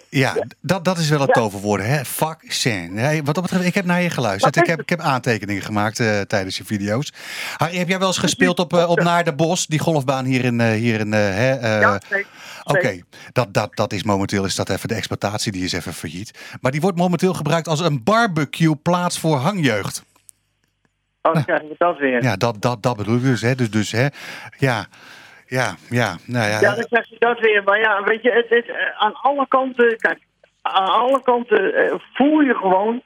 [0.10, 1.42] ja, dat, dat is wel het Ja.
[1.42, 2.06] toverwoord, hè?
[2.06, 2.94] Vaccin.
[2.94, 4.56] Ja, wat dat betreft, ik heb naar je geluisterd.
[4.56, 7.14] Ik heb, ik heb aantekeningen gemaakt eh, tijdens je video's.
[7.58, 10.44] Harry, heb jij wel eens gespeeld op, eh, op Naar de Bos, die golfbaan hier
[10.46, 10.62] in...
[10.62, 12.28] eh, hier in hè, Ja, zeker.
[12.64, 13.00] Oké,
[13.32, 16.32] dat, dat, dat is momenteel is dat even de exploitatie, die is even failliet.
[16.62, 20.04] Maar die wordt momenteel gebruikt als een barbecue plaats voor hangjeugd.
[21.22, 22.24] Oh, krijgen we dat weer.
[22.24, 23.42] Ja, dat, dat, dat bedoel ik dus.
[23.42, 23.56] Hè.
[23.56, 24.08] Dus, dus hè,
[24.58, 24.88] ja,
[25.60, 26.60] ja, ja, nou ja.
[26.60, 27.64] Ja, dan krijg je dat weer.
[27.64, 30.20] Maar ja, weet je, het, het, eh, aan alle kanten, kijk,
[30.62, 33.02] aan alle kanten eh, voel je gewoon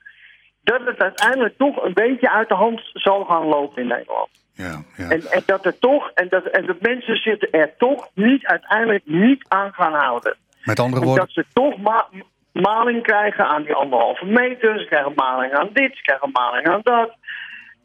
[0.64, 4.30] dat het uiteindelijk toch een beetje uit de hand zal gaan lopen in Nederland.
[4.54, 5.10] ja, ja.
[5.10, 9.04] En, en dat er toch, en dat, en dat mensen zitten er toch niet uiteindelijk
[9.06, 10.36] niet aan gaan houden.
[10.64, 12.10] Met andere En woorden, dat ze toch ma-
[12.52, 16.82] maling krijgen aan die anderhalve meter, ze krijgen maling aan dit, ze krijgen maling aan
[16.84, 17.16] dat.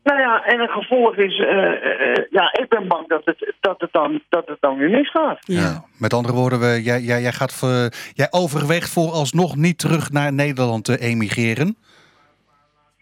[0.03, 3.53] Nou ja, en het gevolg is, eh, eh, eh, ja, ik ben bang dat het,
[3.61, 5.39] dat het, dan, dat het dan weer misgaat.
[5.41, 5.85] ja.
[5.99, 10.33] met andere woorden, we, jij, jij, jij, gaat, voor- jij overweegt vooralsnog niet terug naar
[10.33, 11.77] Nederland te emigreren.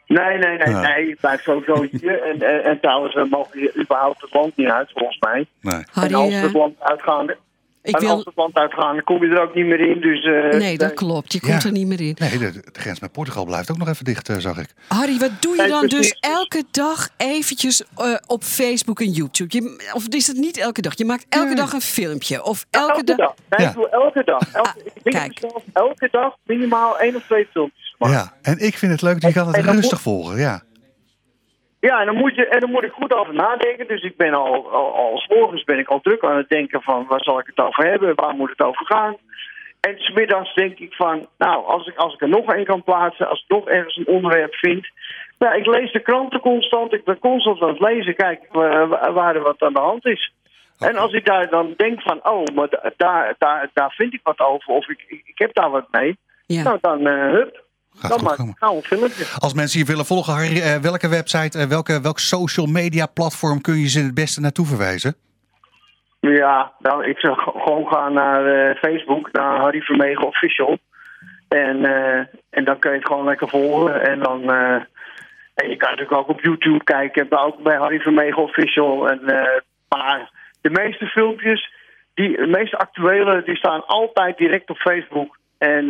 [0.06, 0.80] Nee, nee, nee, Ja.
[0.80, 1.06] nee.
[1.08, 2.22] Je blijft sowieso hier.
[2.22, 5.46] En, en, en trouwens, we mogen hier überhaupt het land niet uit, volgens mij.
[5.60, 5.82] Nee.
[5.92, 7.26] Harry, en als we het land uitgaan,
[7.82, 8.18] ik en wil...
[8.18, 10.00] het land uitgaan, dan kom je er ook niet meer in.
[10.00, 11.32] Dus, eh, Nee, dat klopt.
[11.32, 11.68] Je komt Ja.
[11.68, 12.16] er niet meer in.
[12.18, 14.68] Nee, de, de grens met Portugal blijft ook nog even dicht, eh, zag ik.
[14.88, 16.10] Harry, wat doe je Nee, dan precies.
[16.10, 19.58] dus elke dag eventjes eh, op Facebook en YouTube?
[19.58, 20.96] Je, of is het niet elke dag?
[20.98, 22.44] Je maakt elke dag een filmpje.
[22.44, 23.16] Of elke, elke dag...
[23.16, 23.34] dag.
[23.48, 23.68] Nee, Ja.
[23.68, 24.54] ik doe elke dag.
[24.54, 25.34] Elke, Ah, ik kijk.
[25.42, 27.94] mezelf elke dag minimaal één of twee filmpjes.
[27.98, 28.16] maken.
[28.16, 30.62] Ja, en ik vind het leuk, je kan het En rustig moet- volgen, ja.
[31.80, 33.86] Ja, en dan, moet je, en dan moet ik goed over nadenken.
[33.86, 36.82] Dus ik ben al, al, al 's morgens ben ik al druk aan het denken
[36.82, 39.16] van waar zal ik het over hebben, waar moet het over gaan.
[39.80, 43.28] En smiddags denk ik van, nou, als ik, als ik er nog één kan plaatsen,
[43.28, 44.88] als ik nog ergens een onderwerp vind.
[45.38, 49.34] Nou, ik lees de kranten constant, ik ben constant aan het lezen, kijk waar, waar
[49.36, 50.32] er wat aan de hand is.
[50.78, 54.20] En als ik daar dan denk van, oh, maar da- daar, daar, daar vind ik
[54.22, 56.18] wat over, of ik, ik, ik heb daar wat mee.
[56.46, 56.62] Ja.
[56.62, 57.64] Nou, dan uh, hup,
[58.00, 58.76] Gaat dan goed komen.
[58.76, 59.24] een filmpje.
[59.38, 63.60] Als mensen je willen volgen, Harry, eh, welke website, eh, welke, welk social media platform
[63.60, 65.14] kun je ze het beste naartoe verwijzen?
[66.20, 70.78] Ja, nou, ik zou gewoon gaan naar eh, Facebook, naar Harry Vermegen Official.
[71.48, 71.84] En,
[72.50, 74.02] en dan kun je het gewoon lekker volgen.
[74.02, 74.50] En dan...
[75.54, 79.08] en je kan natuurlijk ook op YouTube kijken, maar ook bij Harry Vermegen Official.
[79.08, 79.20] En,
[79.88, 80.30] maar
[80.60, 81.72] de meeste filmpjes,
[82.14, 85.38] die, de meeste actuele, die staan altijd direct op Facebook.
[85.58, 85.88] En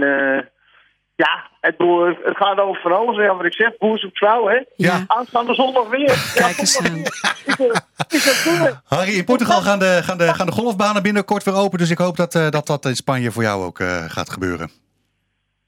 [1.25, 3.17] ja, het, boer, het gaat over van alles.
[3.17, 4.63] Ja, wat ik zeg, boers op trouw, hè?
[4.77, 5.05] Ja.
[5.07, 6.29] Aanstaande zondag weer.
[6.35, 7.03] Kijk eens aan.
[7.57, 8.81] goed?
[8.85, 11.79] Harry, in Portugal gaan de, gaan, de, gaan de golfbanen binnenkort weer open.
[11.79, 14.71] Dus ik hoop dat eh, dat, dat in Spanje voor jou ook eh, gaat gebeuren.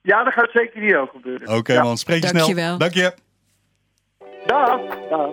[0.03, 1.57] Ja, dat gaat zeker hier ook gebeuren.
[1.57, 1.83] Oké ja.
[1.83, 2.65] man, spreek je Dankjewel.
[2.65, 2.79] snel.
[2.79, 3.15] Dank je.
[4.47, 4.81] Dag.
[5.11, 5.31] Dag.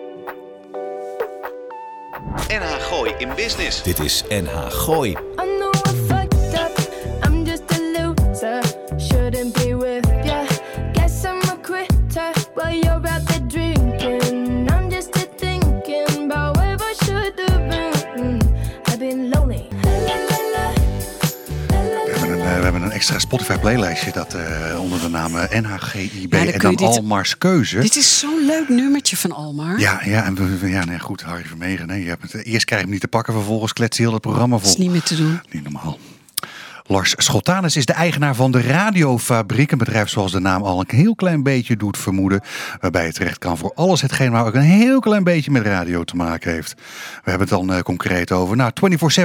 [2.48, 3.84] NH Gooi in Business.
[3.84, 5.10] Dit is NH Gooi.
[5.12, 6.78] I know I fucked up.
[7.26, 8.62] I'm just a loser.
[9.00, 10.07] Shouldn't be with
[22.98, 26.88] extra Spotify playlijstje dat eh, onder de naam eh, NHGIB Ja, dan en dan dit-
[26.88, 27.80] Almars Keuze.
[27.80, 29.80] Dit is zo'n leuk nummertje van Almar.
[29.80, 31.88] Ja, ja, en ja nee, goed, Harry Vermegen.
[31.88, 34.14] Nee, je hebt het, eerst krijg je hem niet te pakken, vervolgens klets je heel
[34.14, 34.72] het programma Dat vol.
[34.74, 35.40] is niet meer te doen.
[35.52, 35.98] Niet normaal.
[36.90, 39.72] Lars Schotanus is de eigenaar van de Radiofabriek.
[39.72, 42.42] Een bedrijf zoals de naam al een heel klein beetje doet vermoeden.
[42.82, 46.04] Waarbij je terecht kan voor alles hetgeen maar ook een heel klein beetje met radio
[46.04, 46.74] te maken heeft.
[47.24, 48.56] We hebben het dan eh, concreet over.
[48.56, 48.72] Nou,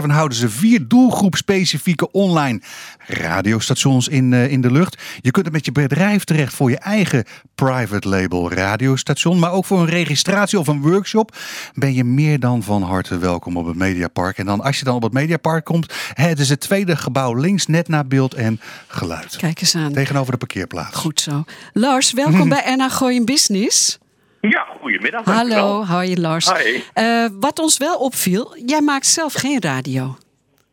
[0.02, 2.60] 24-7 houden ze vier doelgroep specifieke online
[3.06, 5.02] radiostations in, eh, in de lucht.
[5.20, 7.24] Je kunt het met je bedrijf terecht voor je eigen
[7.64, 9.38] private label radiostation.
[9.38, 11.36] Maar ook voor een registratie of een workshop
[11.74, 14.38] ben je meer dan van harte welkom op het Mediapark.
[14.38, 17.66] En dan als je dan op het Mediapark komt, het is het tweede gebouw links
[17.66, 19.36] net na beeld en geluid.
[19.36, 19.92] Kijk eens aan.
[19.92, 20.96] Tegenover de parkeerplaats.
[20.96, 21.44] Goed zo.
[21.72, 23.98] Lars, welkom bij NH Gooi in Business.
[24.40, 25.24] Ja, goedemiddag.
[25.24, 26.52] Hallo, hoi Lars.
[26.52, 26.80] Hi.
[26.92, 30.16] Eh, wat ons wel opviel, jij maakt zelf geen radio.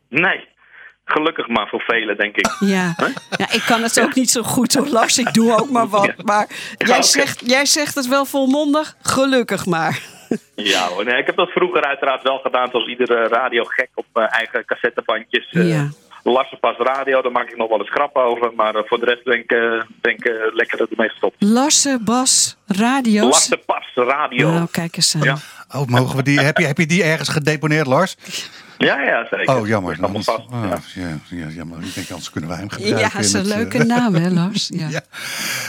[0.10, 0.48] Nee,
[1.10, 2.50] gelukkig maar voor velen, denk ik.
[2.60, 2.96] Ja.
[3.38, 5.18] ja, ik kan het ook niet zo goed hoor, Lars.
[5.18, 6.24] Ik doe ook maar wat.
[6.24, 6.48] Maar
[6.78, 10.02] jij, zegt, jij zegt het wel volmondig, gelukkig maar.
[10.56, 14.28] Ja hoor, nee, ik heb dat vroeger uiteraard wel gedaan, zoals iedere radiogek op mijn
[14.28, 15.50] eigen cassettebandjes.
[15.52, 15.90] Eh, Ja.
[16.24, 18.52] Larsen pas radio, daar maak ik nog wel eens grappen over.
[18.56, 21.36] Maar eh, voor de rest ben ik, eh, ben ik eh, lekker ermee gestopt.
[21.40, 23.32] Larsen, Bas, radio's.
[23.32, 24.52] Larsen pas radio.
[24.52, 25.22] Nou, kijk eens aan.
[25.22, 25.38] Ja.
[25.76, 28.16] Oh, mogen we die, heb, je, heb je die ergens gedeponeerd, Lars?
[28.86, 29.56] Ja, ja, zeker.
[29.56, 29.96] Oh, jammer.
[29.96, 30.46] Dat allemaal vast.
[30.52, 31.02] Ah, ja.
[31.02, 31.78] ja, ja, jammer.
[31.84, 33.12] Ik denk, anders kunnen wij hem Ja, gebruiken.
[33.14, 34.70] dat is een het, eh, leuke naam hè, Lars.
[34.74, 34.88] Ja.
[34.90, 35.02] Ja.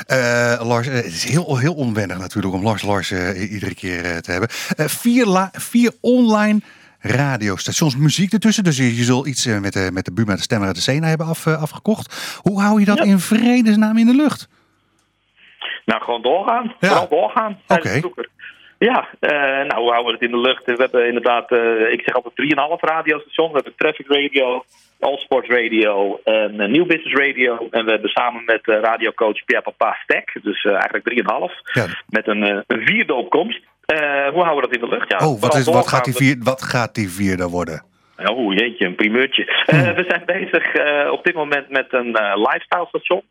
[0.07, 4.05] Eh, Lars, eh, het is heel, heel onwennig natuurlijk om Lars Lars eh, iedere keer
[4.05, 4.49] eh, te hebben.
[4.77, 6.61] Eh, vier, la- vier online
[6.99, 8.65] radiostations, muziek ertussen.
[8.65, 11.07] Dus je, je zult iets met, de, met de Buma de Stemmer uit de Sena
[11.07, 12.39] hebben af, afgekocht.
[12.43, 13.05] Hoe hou je dat Ja.
[13.05, 14.49] in vredesnaam in de lucht?
[15.85, 16.75] Nou, gewoon doorgaan.
[16.81, 16.89] Ja.
[16.89, 17.59] Vooral doorgaan.
[17.67, 18.01] Oké.
[18.89, 19.31] Ja, eh,
[19.69, 20.65] nou, hoe houden we het in de lucht?
[20.65, 23.49] We hebben inderdaad, eh, ik zeg altijd 3,5 radiostations.
[23.53, 24.65] We hebben Traffic Radio,
[25.01, 27.69] All Sports Radio en eh, New Business Radio.
[27.71, 31.87] En we hebben samen met radiocoach Pierre Papa Stek, dus eigenlijk 3,5, Ja.
[32.09, 33.61] met een, een vierde opkomst.
[34.33, 35.11] Hoe houden we dat in de lucht?
[35.11, 37.83] Ja, Oh, wat, is, wat, gaat die vier, wat gaat die vierde worden?
[38.25, 39.45] Oh jeetje, een primeurtje.
[39.67, 43.23] Eh, we zijn bezig eh, op dit moment met een eh, lifestyle station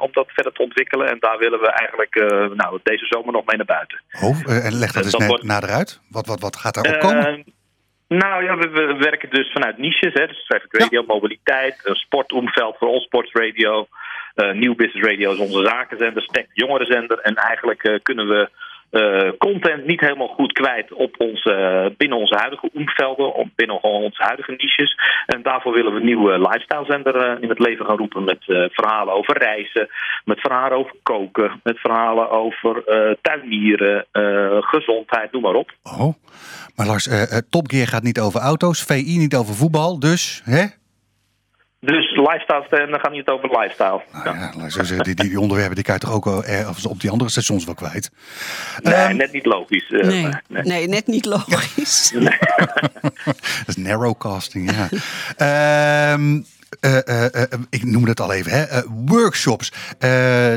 [0.00, 1.08] om dat verder te ontwikkelen.
[1.08, 2.14] En daar willen we eigenlijk
[2.56, 4.00] nou, deze zomer nog mee naar buiten.
[4.22, 6.00] Oh, en leg dat eens wordt- nader uit.
[6.08, 7.26] Wat, wat, wat gaat daar opkomen?
[7.26, 7.44] Eh,
[8.08, 10.12] nou ja, we, we werken dus vanuit niches.
[10.12, 13.86] Hè, dus traffic radio, mobiliteit, een sportomveld voor All Sports Radio.
[14.34, 17.18] New Business Radio is onze zakenzender, Stek jongerenzender.
[17.18, 18.50] En eigenlijk kunnen we
[18.90, 24.54] eh, content niet helemaal goed kwijt op onze, binnen onze huidige omvelden, binnen onze huidige
[24.56, 24.96] niches.
[25.26, 29.14] En daarvoor willen we een nieuwe eh, in het leven gaan roepen met eh, verhalen
[29.14, 29.88] over reizen,
[30.24, 35.70] met verhalen over koken, met verhalen over eh, tuinieren, eh, gezondheid, noem maar op.
[35.82, 36.14] Oh,
[36.76, 40.42] maar Lars, eh, eh, Top Gear gaat niet over auto's, VI niet over voetbal, dus
[40.44, 40.64] hè?
[41.84, 44.02] Dus lifestyle, en dan gaat niet over lifestyle.
[44.24, 46.26] Nou ja, zo zeggen, die, die, onderwerpen die kan je toch ook
[46.88, 48.10] op die andere stations wel kwijt.
[48.82, 49.90] Nee, Ehm, net niet logisch.
[49.90, 50.62] eh, Nee, nee.
[50.62, 52.12] nee, net niet logisch.
[53.24, 54.88] Dat is narrowcasting, ja.
[55.36, 56.40] Ehm,
[56.80, 58.82] eh, eh, eh, ik noemde het al even, hè?
[59.06, 59.72] workshops.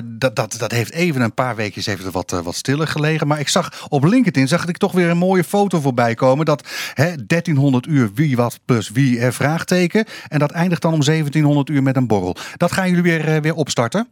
[0.04, 1.56] Dat, dat, dat heeft even een paar
[1.86, 3.28] heeft het wat, wat stiller gelegen.
[3.28, 6.46] Maar ik zag op LinkedIn zag ik toch weer een mooie foto voorbij komen.
[6.46, 10.06] Dat hè, 1300 uur wie wat plus wie vraagteken.
[10.28, 12.36] En dat eindigt dan om 1700 uur met een borrel.
[12.58, 14.10] Dat gaan jullie weer, weer opstarten?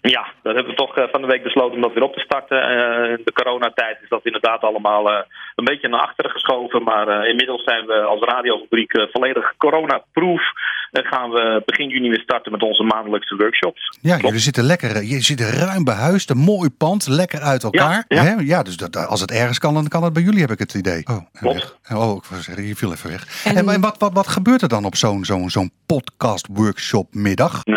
[0.00, 2.62] Ja, dat hebben we toch van de week besloten om dat weer op te starten.
[3.10, 5.10] In de coronatijd is dat inderdaad allemaal
[5.54, 6.82] een beetje naar achteren geschoven.
[6.82, 10.42] Maar inmiddels zijn we als radiofabriek volledig coronaproof.
[10.90, 13.98] Eh, gaan we begin juni weer starten met onze maandelijkse workshops.
[14.00, 18.04] Ja, jullie zitten lekker, eh, je zit ruim behuisd, een mooi pand, lekker uit elkaar.
[18.08, 18.36] Ja, Ja, ja.
[18.40, 20.74] ja dus dat, als het ergens kan, dan kan het bij jullie, heb ik het
[20.74, 21.02] idee.
[21.10, 21.76] Oh, Klopt.
[21.88, 21.98] weg.
[21.98, 23.44] Oh, ik zeggen, je viel even weg.
[23.44, 27.60] En- En, en wat, wat, wat gebeurt er dan op zo'n zo'n zo'n podcast-workshop middag?
[27.64, 27.74] Eh,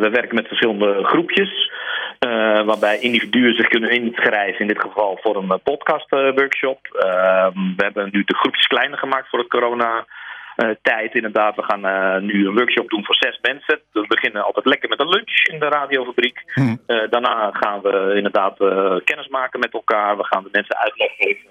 [0.00, 1.68] we werken met verschillende groepjes.
[2.18, 2.28] eh,
[2.66, 6.78] waarbij individuen zich kunnen inschrijven, in dit geval voor een podcast-workshop.
[7.76, 10.06] we hebben nu de groepjes kleiner gemaakt voor het corona.
[10.60, 11.56] Eh, tijd inderdaad.
[11.56, 13.80] We gaan eh, nu een workshop doen voor zes mensen.
[13.92, 16.42] We beginnen altijd lekker met een lunch in de radiofabriek.
[16.46, 16.76] Hm.
[16.86, 18.56] Eh, daarna gaan we inderdaad
[19.04, 20.16] kennis maken met elkaar.
[20.16, 21.50] We gaan de mensen uitleg geven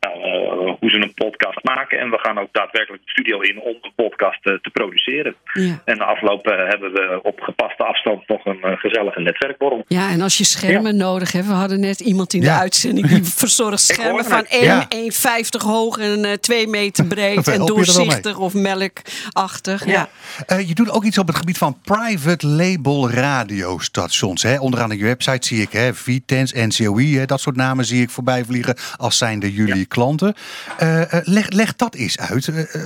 [0.00, 1.98] nou, eh, hoe ze een podcast maken.
[1.98, 5.34] En we gaan ook daadwerkelijk de studio in om een podcast eh, te produceren.
[5.52, 5.82] Ja.
[5.84, 9.84] En de afloop eh, hebben we op gepaste afstand nog een gezellige netwerkborrel.
[9.88, 11.46] Ja, en als je schermen nodig hebt.
[11.46, 12.58] We hadden net iemand in de Ja.
[12.58, 14.48] uitzending die verzorgt schermen van het.
[14.48, 14.86] 1, Ja.
[14.90, 17.48] 1,50 hoog en eh, 2 meter breed.
[17.48, 19.86] En doorzichtig of melkachtig.
[19.86, 20.08] Ja.
[20.46, 24.42] Eh, je doet ook iets op het gebied van private label radiostations.
[24.42, 24.58] Hè?
[24.60, 28.44] Onderaan je website zie ik hè, Vitens, NCOI, hè, dat soort namen zie ik voorbij
[28.44, 30.34] vliegen als zijnde jullie klanten.
[30.78, 32.48] Eh, eh, leg, leg dat eens uit.
[32.48, 32.82] Eh,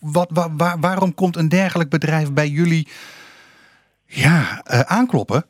[0.00, 2.88] wat, wa- waar- waarom komt een dergelijk bedrijf bij jullie
[4.06, 5.44] ja, aankloppen?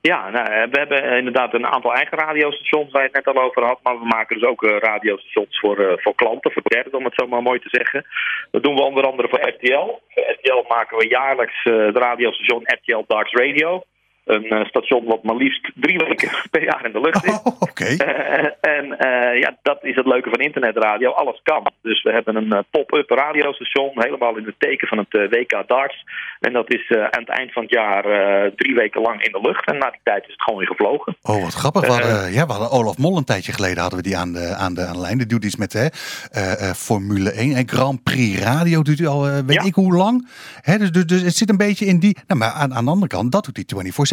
[0.00, 3.64] Ja, nou, we hebben inderdaad een aantal eigen radiostations waar je het net al over
[3.64, 3.78] had.
[3.82, 7.42] Maar we maken dus ook radiostations voor, voor klanten, voor derden om het zo maar
[7.42, 8.06] mooi te zeggen.
[8.50, 10.00] Dat doen we onder andere voor RTL.
[10.08, 13.82] Voor RTL maken we jaarlijks eh het radiostation RTL Darks Radio.
[14.26, 17.40] Een eh, station wat maar liefst drie weken per jaar in de lucht is.
[17.44, 17.84] Oh, oké.
[17.84, 21.10] Eh, en eh, ja, dat is het leuke van internetradio.
[21.10, 21.66] Alles kan.
[21.82, 25.68] Dus we hebben een eh, pop-up radiostation, helemaal in het teken van het eh, WK
[25.68, 26.04] Darts.
[26.40, 29.32] En dat is eh, aan het eind van het jaar eh, drie weken lang in
[29.32, 29.66] de lucht.
[29.66, 31.16] En na die tijd is het gewoon weer gevlogen.
[31.22, 31.80] Oh, wat grappig.
[31.86, 34.54] We hadden, ja, we hadden Olaf Mol een tijdje geleden hadden we die aan de,
[34.54, 35.18] aan de, aan de lijn.
[35.18, 35.86] Die doet iets met hè,
[36.30, 39.62] eh, eh, Formule 1 en Grand Prix Radio doet hij al eh, weet Ja.
[39.62, 40.28] ik hoe lang.
[40.60, 42.16] Hè, dus, dus, dus het zit een beetje in die...
[42.26, 43.64] Nou, maar aan, aan de andere kant, dat doet hij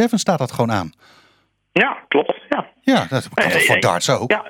[0.09, 0.91] 24-7, staat dat gewoon aan.
[1.71, 2.33] Ja, klopt.
[2.49, 2.67] Ja.
[2.81, 4.31] Ja, dat kan toch voor darts ook?
[4.31, 4.43] Ja,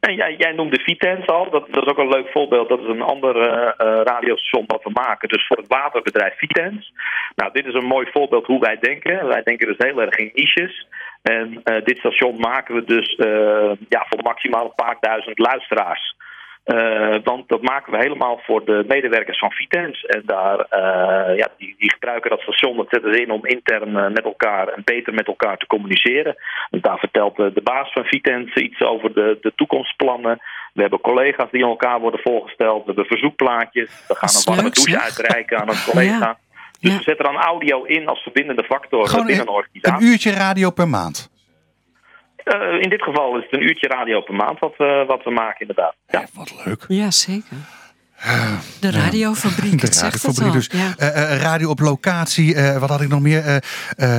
[0.00, 1.50] en jij, jij noemde Vitens al.
[1.50, 2.68] Dat, dat is ook een leuk voorbeeld.
[2.68, 5.28] Dat is een ander eh, eh, radiostation dat we maken.
[5.28, 6.92] Dus voor het waterbedrijf Vitens.
[7.34, 9.26] Nou, dit is een mooi voorbeeld hoe wij denken.
[9.26, 10.86] Wij denken dus heel erg in niches.
[11.22, 13.16] En eh, dit station maken we dus
[13.88, 16.16] ja, voor maximaal een paar duizend luisteraars.
[16.68, 20.04] Eh, want dat maken we helemaal voor de medewerkers van Vitens.
[20.04, 23.96] En daar, eh, ja, die, die gebruiken dat station, dat zetten ze in om intern
[23.96, 26.36] eh, met elkaar en beter met elkaar te communiceren.
[26.70, 30.38] En daar vertelt de baas van Vitens iets over de, de toekomstplannen.
[30.72, 32.78] We hebben collega's die aan elkaar worden voorgesteld.
[32.80, 34.04] We hebben verzoekplaatjes.
[34.08, 36.18] We gaan een warme douche uitreiken aan een collega.
[36.26, 36.38] Ja.
[36.80, 36.96] Dus Ja.
[36.98, 40.06] we zetten dan audio in als verbindende factor Gewoon binnen een een, organisatie.
[40.06, 41.30] een uurtje radio per maand.
[42.48, 45.30] Eh, in dit geval is het een uurtje radio per maand wat we, wat we
[45.30, 45.94] maken, inderdaad.
[46.06, 46.20] Ja.
[46.22, 46.84] Eh, wat leuk.
[46.88, 47.56] Ja, zeker.
[48.80, 50.52] De radiofabriek, De het zegt het radiofabriek al.
[50.52, 50.68] dus.
[50.72, 50.94] Ja.
[51.14, 53.44] Eh, eh, radio op locatie, eh, wat had ik nog meer?
[53.44, 53.56] Eh,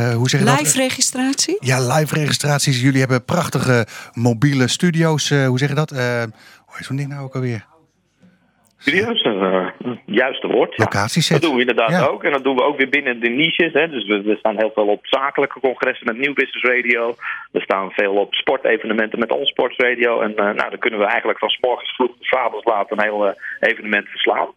[0.09, 0.59] eh, hoe zeg je dat?
[0.59, 1.57] Live registratie?
[1.59, 2.81] Ja, live registraties.
[2.81, 5.31] Jullie hebben prachtige mobiele studio's.
[5.31, 5.91] eh, hoe zeg je dat?
[5.91, 5.99] Eh,
[6.65, 7.65] hoe heet zo'n ding nou ook alweer?
[8.81, 9.67] Serieus, uh,
[10.05, 10.73] juiste woord.
[10.75, 11.07] Ja.
[11.29, 12.05] Dat doen we inderdaad Ja.
[12.05, 12.23] ook.
[12.23, 13.73] En dat doen we ook weer binnen de niches.
[13.73, 13.89] Hè.
[13.89, 17.15] Dus we, we staan heel veel op zakelijke congressen met Nieuw Business Radio.
[17.51, 20.21] We staan veel op sportevenementen met Sports Radio.
[20.21, 23.01] En eh, nou, dan kunnen we eigenlijk van 's morgens vroeg tot avonds laat een
[23.01, 24.47] heel eh, evenement verslaan.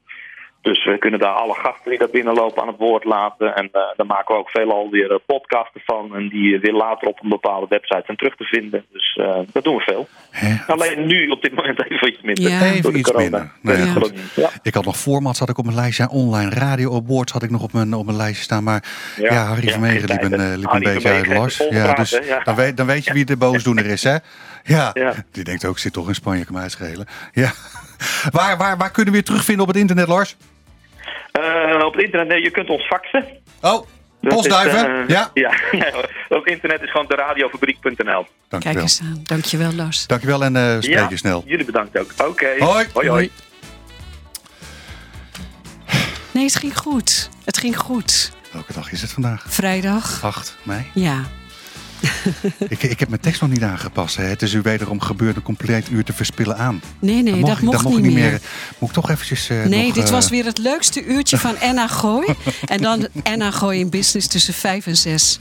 [0.63, 3.55] Dus we kunnen daar alle gasten die daar binnenlopen aan het woord laten.
[3.57, 6.15] En eh daar maken we ook veelal weer eh, podcasten van.
[6.17, 8.85] En die weer later op een bepaalde website zijn terug te vinden.
[8.93, 10.09] Dus eh, dat doen we veel.
[10.31, 10.73] Hè?
[10.73, 12.49] Alleen nu op dit moment even iets minder.
[12.51, 12.59] Ja.
[12.59, 13.39] door Even de iets corona.
[13.39, 13.53] minder.
[13.61, 13.93] Nou ja, Ja.
[13.93, 14.13] goed.
[14.35, 14.51] Ja.
[14.63, 16.09] Ik had nog formats had ik op mijn lijstje.
[16.09, 18.65] Online Radio Awards had ik nog op mijn, op mijn lijstje staan.
[18.65, 18.85] Maar
[19.17, 22.19] ja, Ja, Harry ja, Vermegen liep een, eh, liep een beetje uit het Ja, dus
[22.25, 22.41] ja.
[22.45, 24.17] Dan, weet, dan weet je wie de boosdoener is, hè?
[24.63, 24.91] Ja.
[24.93, 25.15] Ja.
[25.33, 27.07] Die denkt ook, zit toch in Spanje, kan mij schelen.
[27.33, 27.51] Ja.
[28.31, 30.37] Waar, waar, waar kunnen we je terugvinden op het internet, Lars?
[31.33, 33.27] Eh, op het internet, nee, je kunt ons faxen.
[33.61, 33.87] Oh,
[34.21, 34.79] Dat postduiven?
[34.79, 35.31] is, eh, ja.
[35.73, 35.93] ja.
[36.39, 38.27] Op internet is gewoon de radiofabriek.nl.
[38.59, 39.21] Kijk eens aan.
[39.23, 40.07] Dankjewel, Lars.
[40.07, 41.43] Dankjewel en eh spreek Ja, je snel.
[41.47, 42.13] Jullie bedankt ook.
[42.29, 42.47] Oké.
[42.59, 42.87] Hoi.
[42.93, 43.09] hoi.
[43.09, 43.31] hoi.
[46.31, 47.29] Nee, het ging goed.
[47.45, 48.33] Het ging goed.
[48.53, 49.45] Welke dag is het vandaag?
[49.49, 50.25] Vrijdag.
[50.25, 50.91] 8 mei.
[50.95, 51.23] Ja.
[52.69, 54.17] Ik, ik heb mijn tekst nog niet aangepast.
[54.17, 54.25] Hè.
[54.25, 56.83] Het is u wederom gebeurd een compleet uur te verspillen aan.
[56.99, 58.41] Nee, nee, dat, ik- mocht niet meer.
[58.79, 59.49] Moet ik toch eventjes...
[59.49, 62.27] eh, Nee, nog, dit eh, was weer het leukste uurtje van Enna Gooi.
[62.67, 65.39] en dan Enna Gooi in business tussen vijf en zes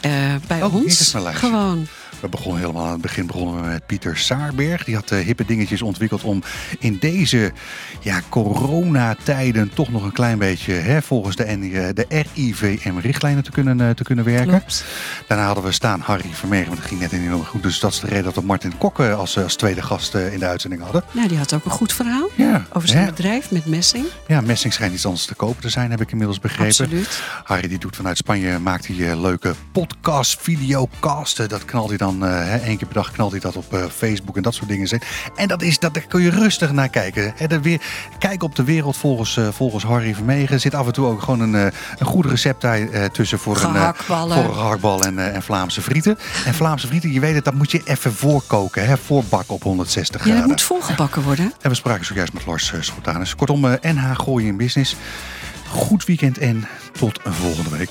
[0.00, 0.10] eh,
[0.46, 1.14] bij Oh, ons.
[1.32, 1.86] Gewoon.
[2.24, 4.84] We begonnen helemaal aan het begin begonnen we met Pieter Saarberg.
[4.84, 6.42] Die had eh, hippe dingetjes ontwikkeld om
[6.78, 7.52] in deze
[8.00, 13.80] ja, coronatijden toch nog een klein beetje hè, volgens de, eh, de RIVM-richtlijnen te kunnen,
[13.80, 14.48] eh, te kunnen werken.
[14.48, 14.84] Klopt.
[15.26, 17.62] Daarna hadden we staan Harry Vermegen, want dat ging net niet helemaal goed.
[17.62, 20.38] Dus dat is de reden dat we Martin Kok eh, als, als tweede gast in
[20.38, 21.04] de uitzending hadden.
[21.10, 23.10] Nou, die had ook een goed verhaal Ja, over zijn hè?
[23.10, 24.06] bedrijf met Messing.
[24.26, 26.66] Ja, Messing schijnt iets anders te kopen te zijn, heb ik inmiddels begrepen.
[26.66, 27.22] Absoluut.
[27.44, 31.48] Harry die doet vanuit Spanje, maakt hij leuke podcast, videocasten.
[31.48, 33.84] Dat knalt hij dan, eh, hè, één keer per dag knalt hij dat op eh,
[33.96, 35.00] Facebook en dat soort dingen.
[35.36, 37.32] En dat is, dat, daar kun je rustig naar kijken.
[37.36, 37.80] Hè, de weer,
[38.18, 40.54] kijk op de wereld volgens, eh, volgens Harry Vermegen.
[40.54, 41.66] Er zit af en toe ook gewoon een, eh,
[41.98, 44.16] een goed recept daar eh, tussen voor een, eh, voor
[44.72, 46.18] een en, eh, en Vlaamse frieten.
[46.44, 50.20] En Vlaamse frieten, je weet het, dat moet je even voorkoken, hè, voorbakken op 160
[50.20, 50.50] Ja, dat graden.
[50.50, 51.52] moet volgebakken worden.
[51.60, 53.34] En we spraken zojuist met Lars Schotanus.
[53.34, 54.96] Kortom, eh, NH Gooien in Business.
[55.68, 57.90] Goed weekend en tot een volgende week.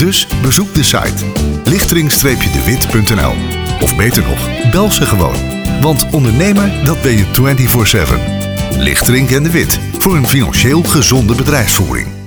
[0.00, 1.24] Dus bezoek de site
[1.64, 3.32] lichtering-dewit.nl
[3.80, 5.36] Of beter nog, bel ze gewoon.
[5.80, 7.24] Want ondernemer, dat ben je
[8.76, 8.78] 24-7.
[8.78, 12.19] Lichtering en de Wit, voor een financieel gezonde bedrijfsvoering.